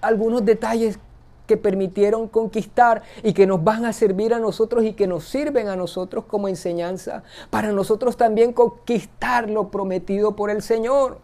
[0.01, 0.99] algunos detalles
[1.47, 5.69] que permitieron conquistar y que nos van a servir a nosotros y que nos sirven
[5.69, 11.19] a nosotros como enseñanza para nosotros también conquistar lo prometido por el Señor.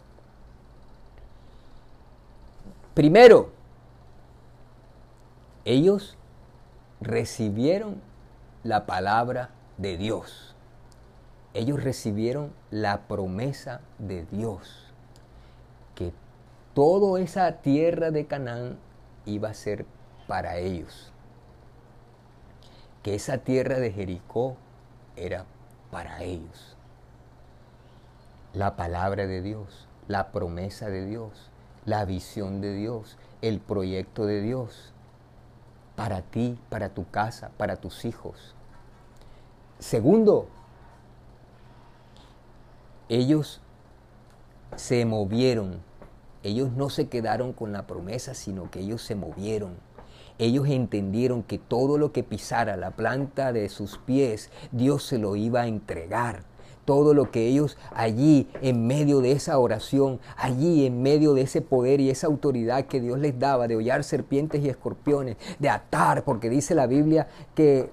[2.93, 3.49] Primero,
[5.65, 6.17] ellos
[7.01, 8.01] recibieron
[8.63, 10.55] la palabra de Dios.
[11.53, 14.91] Ellos recibieron la promesa de Dios,
[15.95, 16.11] que
[16.74, 18.78] toda esa tierra de Canaán
[19.26, 19.86] iba a ser
[20.28, 21.11] para ellos.
[23.01, 24.57] Que esa tierra de Jericó
[25.15, 25.45] era
[25.91, 26.78] para ellos.
[28.53, 31.51] La palabra de Dios, la promesa de Dios,
[31.86, 34.93] la visión de Dios, el proyecto de Dios,
[35.95, 38.55] para ti, para tu casa, para tus hijos.
[39.80, 40.47] Segundo,
[43.09, 43.61] ellos
[44.76, 45.82] se movieron,
[46.41, 49.78] ellos no se quedaron con la promesa, sino que ellos se movieron
[50.46, 55.36] ellos entendieron que todo lo que pisara la planta de sus pies, Dios se lo
[55.36, 56.44] iba a entregar.
[56.86, 61.62] Todo lo que ellos allí, en medio de esa oración, allí en medio de ese
[61.62, 66.26] poder y esa autoridad que Dios les daba de hollar serpientes y escorpiones, de atar,
[66.26, 67.89] porque dice la Biblia que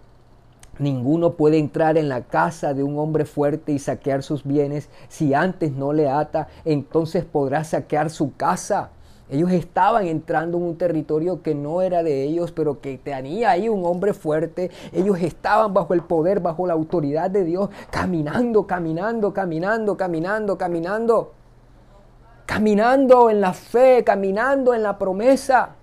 [0.81, 4.89] Ninguno puede entrar en la casa de un hombre fuerte y saquear sus bienes.
[5.11, 8.91] Si antes no le ata, entonces podrá saquear su casa.
[9.31, 13.68] Ellos estaban entrando en un territorio que no era de ellos, pero que tenía ahí
[13.68, 14.72] un hombre fuerte.
[14.93, 21.33] Ellos estaban bajo el poder, bajo la autoridad de Dios, caminando, caminando, caminando, caminando, caminando.
[22.45, 25.76] Caminando en la fe, caminando en la promesa,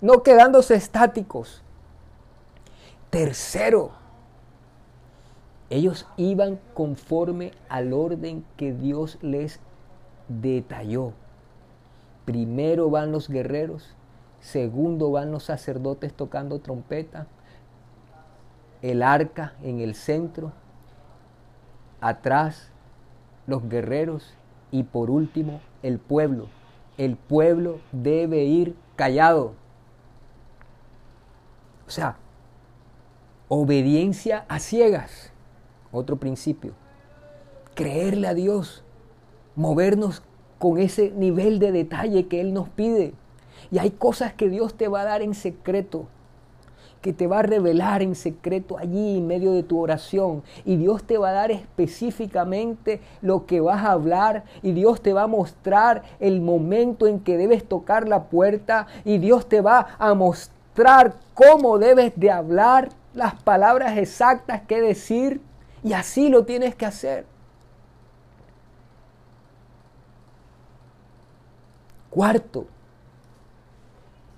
[0.00, 1.62] no quedándose estáticos.
[3.10, 3.90] Tercero,
[5.68, 9.60] ellos iban conforme al orden que Dios les
[10.28, 11.12] detalló.
[12.24, 13.94] Primero van los guerreros,
[14.40, 17.26] segundo van los sacerdotes tocando trompeta,
[18.82, 20.52] el arca en el centro,
[22.00, 22.70] atrás
[23.46, 24.34] los guerreros
[24.70, 26.48] y por último el pueblo.
[26.96, 29.54] El pueblo debe ir callado.
[31.86, 32.16] O sea,
[33.48, 35.32] obediencia a ciegas,
[35.92, 36.72] otro principio.
[37.74, 38.84] Creerle a Dios,
[39.56, 40.22] movernos
[40.58, 43.14] con ese nivel de detalle que Él nos pide.
[43.70, 46.06] Y hay cosas que Dios te va a dar en secreto,
[47.00, 50.42] que te va a revelar en secreto allí en medio de tu oración.
[50.64, 54.44] Y Dios te va a dar específicamente lo que vas a hablar.
[54.62, 58.86] Y Dios te va a mostrar el momento en que debes tocar la puerta.
[59.04, 65.40] Y Dios te va a mostrar cómo debes de hablar, las palabras exactas que decir.
[65.82, 67.33] Y así lo tienes que hacer.
[72.14, 72.66] Cuarto,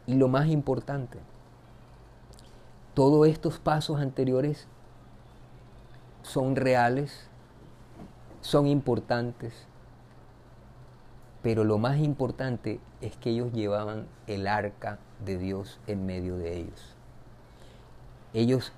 [0.06, 1.18] y lo más importante,
[2.94, 4.66] todos estos pasos anteriores
[6.22, 7.28] son reales,
[8.40, 9.66] son importantes,
[11.42, 16.56] pero lo más importante es que ellos llevaban el arca de Dios en medio de
[16.56, 16.96] ellos.
[18.32, 18.72] Ellos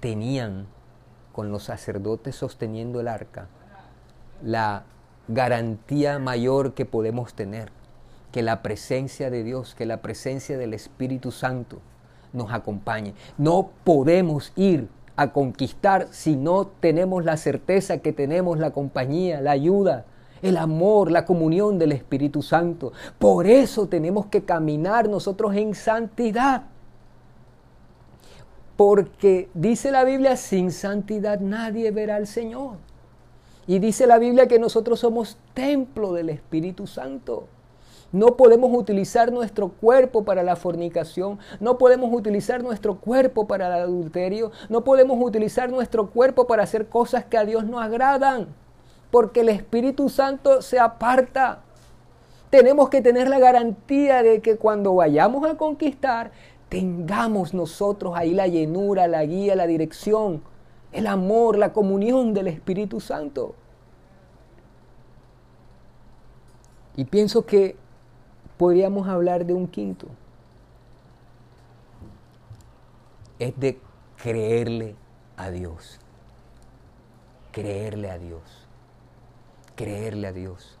[0.00, 0.66] tenían,
[1.32, 3.46] con los sacerdotes sosteniendo el arca,
[4.42, 4.82] la
[5.28, 7.70] garantía mayor que podemos tener
[8.32, 11.78] que la presencia de Dios, que la presencia del Espíritu Santo
[12.32, 13.14] nos acompañe.
[13.38, 19.50] No podemos ir a conquistar si no tenemos la certeza que tenemos la compañía, la
[19.50, 20.06] ayuda,
[20.40, 22.92] el amor, la comunión del Espíritu Santo.
[23.18, 26.64] Por eso tenemos que caminar nosotros en santidad.
[28.76, 32.78] Porque dice la Biblia, sin santidad nadie verá al Señor.
[33.66, 37.46] Y dice la Biblia que nosotros somos templo del Espíritu Santo.
[38.12, 43.82] No podemos utilizar nuestro cuerpo para la fornicación, no podemos utilizar nuestro cuerpo para el
[43.84, 48.48] adulterio, no podemos utilizar nuestro cuerpo para hacer cosas que a Dios no agradan,
[49.10, 51.62] porque el Espíritu Santo se aparta.
[52.50, 56.32] Tenemos que tener la garantía de que cuando vayamos a conquistar,
[56.68, 60.42] tengamos nosotros ahí la llenura, la guía, la dirección,
[60.92, 63.54] el amor, la comunión del Espíritu Santo.
[66.94, 67.76] Y pienso que
[68.62, 70.06] podríamos hablar de un quinto.
[73.40, 73.80] Es de
[74.16, 74.94] creerle
[75.36, 75.98] a Dios.
[77.50, 78.40] Creerle a Dios.
[79.74, 80.78] Creerle a Dios.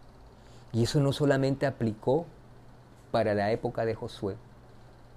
[0.72, 2.24] Y eso no solamente aplicó
[3.10, 4.36] para la época de Josué,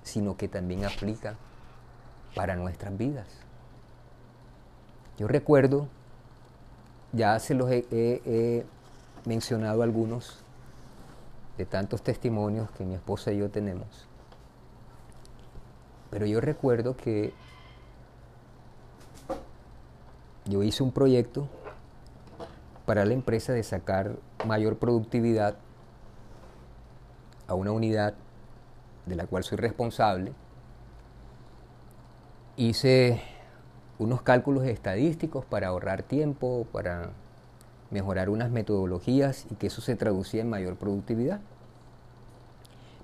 [0.01, 1.35] sino que también aplica
[2.33, 3.27] para nuestras vidas.
[5.19, 5.87] Yo recuerdo,
[7.13, 8.65] ya se los he, he
[9.23, 10.43] mencionado algunos,
[11.57, 14.07] de tantos testimonios que mi esposa y yo tenemos.
[16.09, 17.33] Pero yo recuerdo que
[20.45, 21.47] yo hice un proyecto
[22.85, 25.55] para la empresa de sacar mayor productividad
[27.47, 28.13] a una unidad
[29.05, 30.33] de la cual soy responsable.
[32.57, 33.21] Hice
[33.97, 37.11] unos cálculos estadísticos para ahorrar tiempo, para
[37.91, 41.39] mejorar unas metodologías y que eso se traducía en mayor productividad.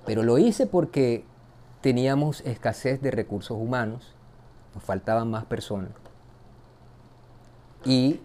[0.06, 1.24] Pero lo hice porque
[1.82, 4.14] teníamos escasez de recursos humanos,
[4.74, 5.92] nos faltaban más personas.
[7.86, 8.22] Y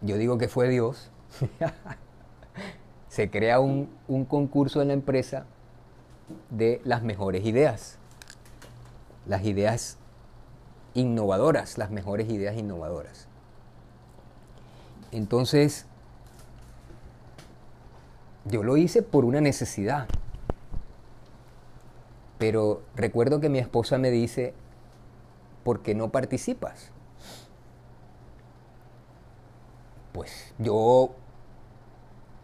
[0.00, 1.10] yo digo que fue Dios.
[3.08, 5.46] se crea un, un concurso en la empresa
[6.50, 7.98] de las mejores ideas.
[9.26, 9.98] Las ideas
[10.94, 13.27] innovadoras, las mejores ideas innovadoras.
[15.12, 15.86] Entonces,
[18.44, 20.08] yo lo hice por una necesidad.
[22.38, 24.54] Pero recuerdo que mi esposa me dice,
[25.64, 26.90] ¿por qué no participas?
[30.12, 31.14] Pues yo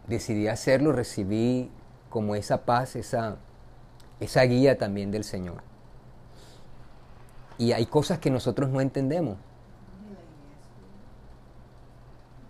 [0.07, 1.71] decidí hacerlo, recibí
[2.09, 3.37] como esa paz, esa,
[4.19, 5.63] esa guía también del Señor.
[7.57, 9.37] Y hay cosas que nosotros no entendemos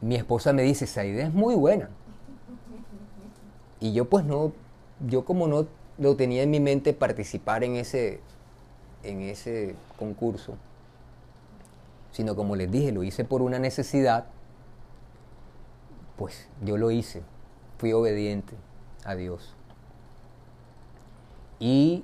[0.06, 1.90] mi esposa me dice, esa idea es muy buena.
[3.80, 4.52] Y yo pues no,
[5.08, 5.66] yo como no
[5.98, 8.20] lo tenía en mi mente participar en ese,
[9.02, 10.58] en ese concurso,
[12.12, 14.26] sino como les dije, lo hice por una necesidad,
[16.18, 17.24] pues yo lo hice,
[17.80, 18.54] fui obediente
[19.06, 19.56] a Dios.
[21.58, 22.04] Y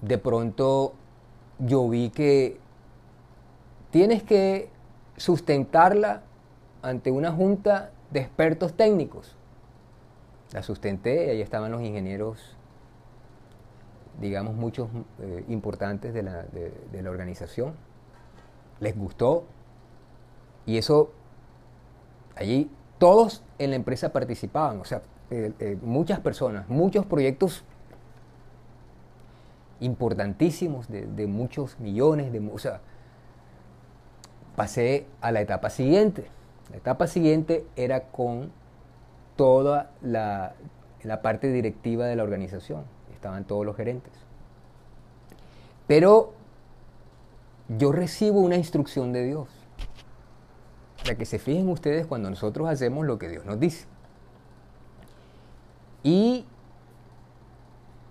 [0.00, 0.94] de pronto
[1.58, 2.58] yo vi que
[3.90, 4.70] tienes que
[5.18, 6.22] sustentarla
[6.82, 9.36] ante una junta de expertos técnicos.
[10.52, 12.56] La sustenté y ahí estaban los ingenieros,
[14.20, 14.88] digamos, muchos
[15.20, 17.74] eh, importantes de la, de, la organización.
[18.80, 19.44] Les gustó
[20.66, 21.12] y eso,
[22.34, 27.64] allí todos en la empresa participaban, o sea, eh, eh, muchas personas, muchos proyectos
[29.78, 32.58] importantísimos de, muchos millones, de, o
[34.56, 36.26] pasé a la etapa siguiente.
[36.70, 38.52] La etapa siguiente era con
[39.36, 40.54] toda la,
[41.02, 42.84] la parte directiva de la organización.
[43.12, 44.12] Estaban todos los gerentes.
[45.86, 46.32] Pero
[47.68, 49.48] yo recibo una instrucción de Dios.
[51.02, 53.86] Para que se fijen ustedes cuando nosotros hacemos lo que Dios nos dice.
[56.02, 56.46] Y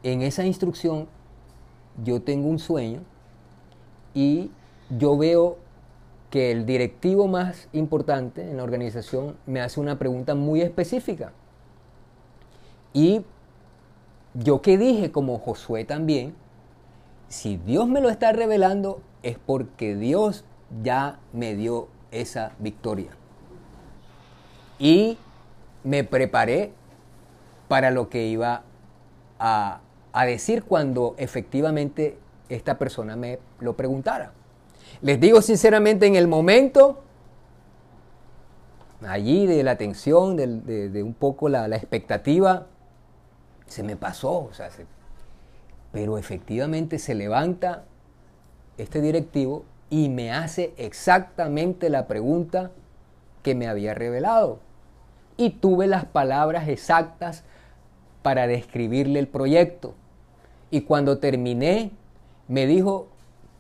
[0.03, 1.07] en esa instrucción
[2.03, 3.01] yo tengo un sueño
[4.14, 4.51] y
[4.89, 5.57] yo veo
[6.30, 11.32] que el directivo más importante en la organización me hace una pregunta muy específica.
[12.93, 13.25] Y
[14.34, 16.36] yo que dije, como Josué también,
[17.27, 20.45] si Dios me lo está revelando es porque Dios
[20.84, 23.11] ya me dio esa victoria.
[24.77, 25.17] Y
[25.84, 26.73] me preparé
[27.67, 28.63] para lo que iba
[29.39, 32.17] a, a decir cuando efectivamente
[32.49, 34.34] esta persona me lo preguntara.
[35.01, 37.03] Les digo sinceramente, en el momento,
[39.07, 42.67] allí de la tensión, de, un poco la, expectativa,
[43.67, 44.49] se me pasó.
[45.91, 47.85] pero efectivamente se levanta
[48.77, 52.71] este directivo y me hace exactamente la pregunta
[53.43, 54.59] que me había revelado.
[55.37, 57.43] Y tuve las palabras exactas
[58.21, 59.95] para describirle el proyecto.
[60.69, 61.91] Y cuando terminé,
[62.47, 63.09] me dijo,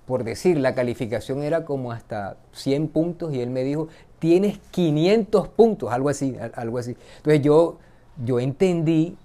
[0.09, 5.49] por decir, la calificación era como hasta 100 puntos y él me dijo, tienes 500
[5.49, 6.97] puntos, algo así, algo así.
[7.17, 7.77] Entonces yo,
[8.25, 9.15] yo entendí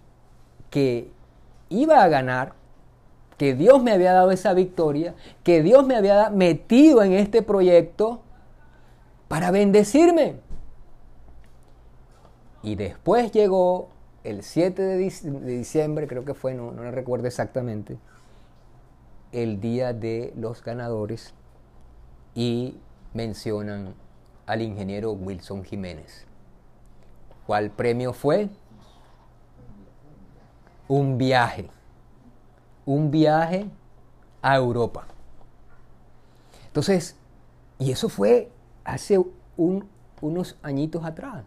[0.68, 1.08] que
[1.70, 2.52] iba a ganar,
[3.38, 8.20] que Dios me había dado esa victoria, que Dios me había metido en este proyecto
[9.26, 10.36] para bendecirme.
[12.62, 13.88] Y después llegó
[14.22, 17.96] el 7 de, diciembre, creo que fue, no, no recuerdo exactamente,
[19.34, 21.34] el día de los ganadores
[22.36, 22.78] y
[23.12, 23.94] mencionan
[24.46, 26.24] al ingeniero Wilson Jiménez.
[27.46, 28.48] ¿Cuál premio fue?
[30.86, 31.68] Un viaje.
[32.86, 33.66] Un viaje
[34.40, 35.06] a Europa.
[36.68, 37.16] Entonces,
[37.78, 38.52] y eso fue
[38.84, 39.20] hace
[39.56, 41.44] unos añitos atrás.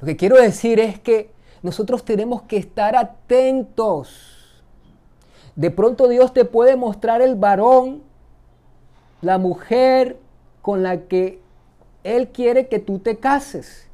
[0.00, 1.32] Lo que quiero decir es que
[1.62, 4.43] nosotros tenemos que estar atentos
[5.56, 8.02] de pronto Dios te puede mostrar el varón,
[9.20, 10.18] la mujer
[10.62, 11.40] con la que
[12.02, 13.88] Él quiere que tú te cases.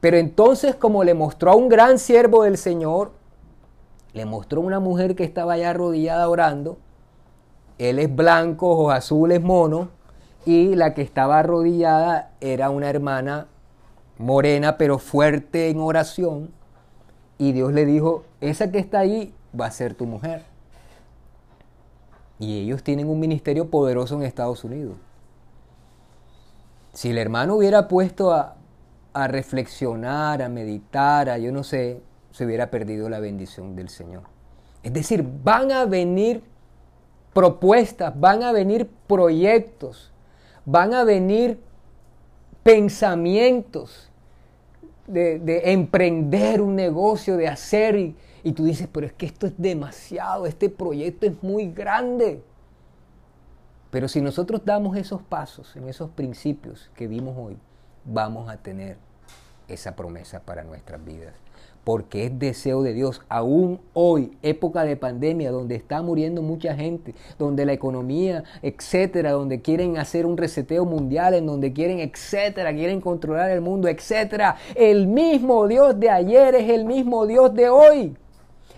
[0.00, 3.12] Pero entonces, como le mostró a un gran siervo del Señor,
[4.12, 6.78] le mostró una mujer que estaba allá arrodillada orando.
[7.78, 9.88] Él es blanco, ojos azules, mono.
[10.44, 13.48] Y la que estaba arrodillada era una hermana
[14.18, 16.50] morena, pero fuerte en oración.
[17.38, 20.44] Y Dios le dijo, esa que está ahí va a ser tu mujer.
[22.38, 24.96] Y ellos tienen un ministerio poderoso en Estados Unidos.
[26.92, 28.56] Si el hermano hubiera puesto a,
[29.14, 32.02] reflexionar, a meditar, a yo no sé,
[32.32, 34.24] se hubiera perdido la bendición del Señor.
[34.82, 36.42] Es decir, van a venir
[37.32, 40.12] propuestas, van a venir proyectos,
[40.66, 41.58] van a venir
[42.62, 44.10] pensamientos
[45.06, 49.48] de, de emprender un negocio, de hacer y, y tú dices, pero es que esto
[49.48, 52.44] es demasiado, este proyecto es muy grande.
[53.90, 57.56] Pero si nosotros damos esos pasos, en esos principios que vimos hoy,
[58.04, 58.98] vamos a tener
[59.66, 61.34] esa promesa para nuestras vidas.
[61.82, 67.16] Porque es deseo de Dios, aún hoy, época de pandemia, donde está muriendo mucha gente,
[67.40, 73.00] donde la economía, etcétera, donde quieren hacer un reseteo mundial, en donde quieren, etcétera, quieren
[73.00, 74.54] controlar el mundo, etcétera.
[74.76, 78.16] El mismo Dios de ayer es el mismo Dios de hoy.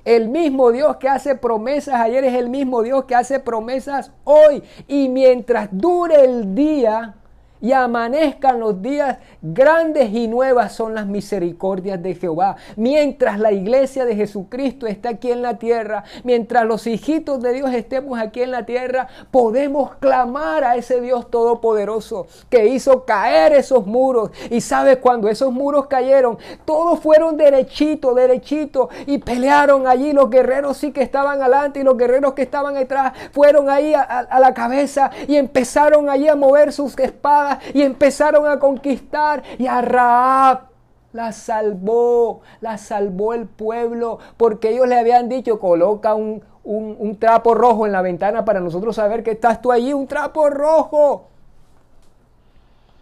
[0.09, 4.62] El mismo Dios que hace promesas ayer es el mismo Dios que hace promesas hoy.
[4.86, 7.14] Y mientras dure el día,
[7.61, 12.56] y amanezcan los días, grandes y nuevas son las misericordias de Jehová.
[12.76, 17.72] Mientras la iglesia de Jesucristo está aquí en la tierra, mientras los hijitos de Dios
[17.72, 23.86] estemos aquí en la tierra, podemos clamar a ese Dios todopoderoso que hizo caer esos
[23.86, 24.30] muros.
[24.50, 30.12] Y sabe cuando esos muros cayeron, todos fueron derechitos, derechitos y pelearon allí.
[30.12, 34.38] Los guerreros sí que estaban adelante y los guerreros que estaban atrás fueron ahí a
[34.40, 39.80] la cabeza y empezaron allí a mover sus espadas y empezaron a conquistar y a
[39.80, 40.68] Raab
[41.12, 47.55] la salvó, la salvó el pueblo, porque ellos le habían dicho, coloca un, un, trapo
[47.55, 51.24] rojo en la ventana para nosotros saber que estás tú allí, un trapo rojo.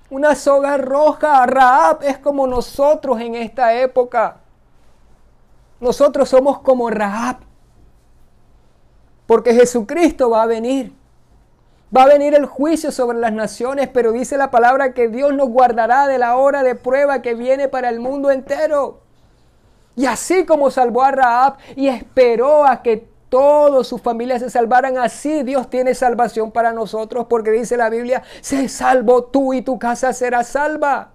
[0.09, 1.45] Una soga roja.
[1.47, 4.37] Raab es como nosotros en esta época.
[5.81, 7.39] Nosotros somos como Raab.
[9.27, 10.93] Porque Jesucristo va a venir.
[11.95, 15.49] Va a venir el juicio sobre las naciones, pero dice la palabra que Dios nos
[15.49, 19.01] guardará de la hora de prueba que viene para el mundo entero.
[19.95, 24.99] Y así como salvó a Raab y esperó a que todos sus familias se salvaran,
[24.99, 29.79] así Dios tiene salvación para nosotros, porque dice la Biblia, se salvó tú y tu
[29.79, 31.11] casa será salva.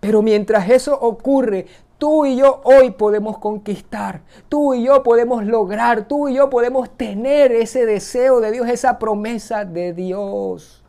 [0.00, 1.66] Pero mientras eso ocurre,
[1.98, 4.20] Tú y yo hoy podemos conquistar,
[4.50, 8.98] tú y yo podemos lograr, tú y yo podemos tener ese deseo de Dios, esa
[8.98, 10.84] promesa de Dios.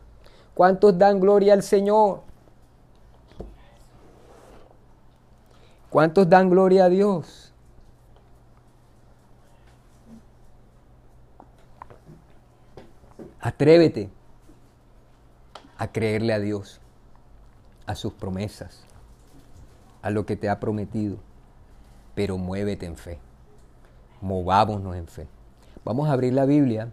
[0.52, 2.20] ¿Cuántos dan gloria al Señor?
[5.88, 7.54] ¿Cuántos dan gloria a Dios?
[13.40, 14.10] Atrévete
[15.78, 16.82] a creerle a Dios,
[17.86, 18.87] a sus promesas
[20.08, 21.18] a lo que te ha prometido,
[22.14, 23.18] pero muévete en fe.
[24.22, 25.26] Movámonos en fe.
[25.84, 26.90] Vamos a abrir la Biblia.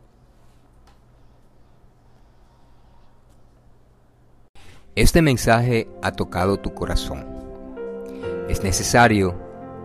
[4.95, 7.26] Este mensaje ha tocado tu corazón.
[8.49, 9.34] Es necesario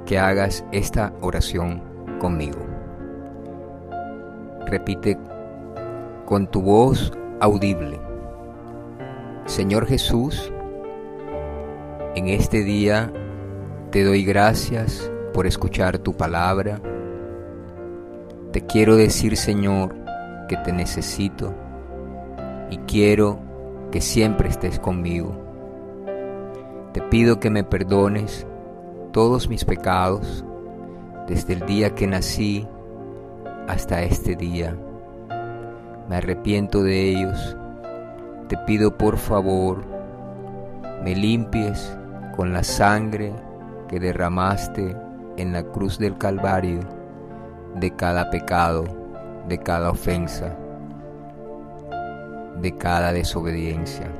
[0.07, 1.85] que hagas esta oración
[2.19, 2.59] conmigo.
[4.67, 5.17] Repite
[6.27, 8.01] con tu voz audible.
[9.47, 10.53] Señor Jesús,
[12.15, 13.13] en este día
[13.93, 16.81] te doy gracias por escuchar tu palabra.
[18.53, 19.95] Te quiero decir, Señor,
[20.49, 21.55] que te necesito
[22.69, 23.39] y quiero
[23.93, 25.37] que siempre estés conmigo.
[26.93, 28.45] Te pido que me perdones
[29.13, 30.45] todos mis pecados
[31.29, 32.67] desde el día que nací
[33.69, 34.77] hasta este día.
[36.09, 37.57] Me arrepiento de ellos.
[38.49, 39.85] Te pido por favor,
[41.05, 41.97] me limpies
[42.41, 43.35] con la sangre
[43.87, 44.97] que derramaste
[45.37, 46.81] en la cruz del Calvario
[47.75, 48.85] de cada pecado,
[49.47, 50.57] de cada ofensa,
[52.63, 54.11] de cada desobediencia.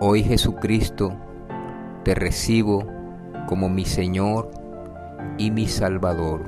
[0.00, 1.14] Hoy Jesucristo
[2.02, 2.84] te recibo
[3.46, 4.50] como mi Señor
[5.38, 6.44] y mi Salvador.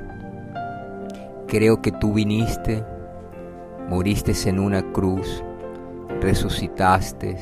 [1.48, 2.84] Creo que tú viniste,
[3.88, 5.42] moriste en una cruz,
[6.20, 7.38] resucitaste,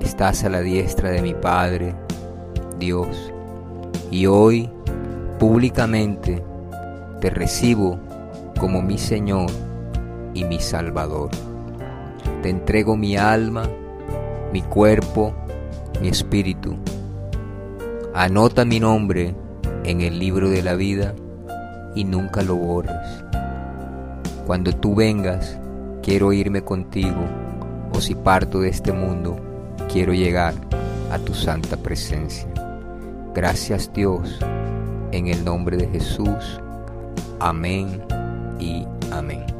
[0.00, 1.94] estás a la diestra de mi Padre,
[2.78, 3.32] Dios,
[4.10, 4.70] y hoy
[5.38, 6.42] públicamente
[7.20, 7.98] te recibo
[8.58, 9.50] como mi Señor
[10.34, 11.30] y mi Salvador.
[12.42, 13.64] Te entrego mi alma,
[14.52, 15.34] mi cuerpo,
[16.00, 16.76] mi espíritu.
[18.14, 19.34] Anota mi nombre
[19.84, 21.14] en el libro de la vida
[21.94, 23.24] y nunca lo borres.
[24.46, 25.58] Cuando tú vengas,
[26.02, 27.24] quiero irme contigo,
[27.92, 29.36] o si parto de este mundo,
[29.96, 30.52] quiero llegar
[31.10, 32.46] a tu santa presencia.
[33.34, 34.38] Gracias Dios,
[35.10, 36.60] en el nombre de Jesús.
[37.40, 38.02] Amén
[38.60, 39.55] y amén.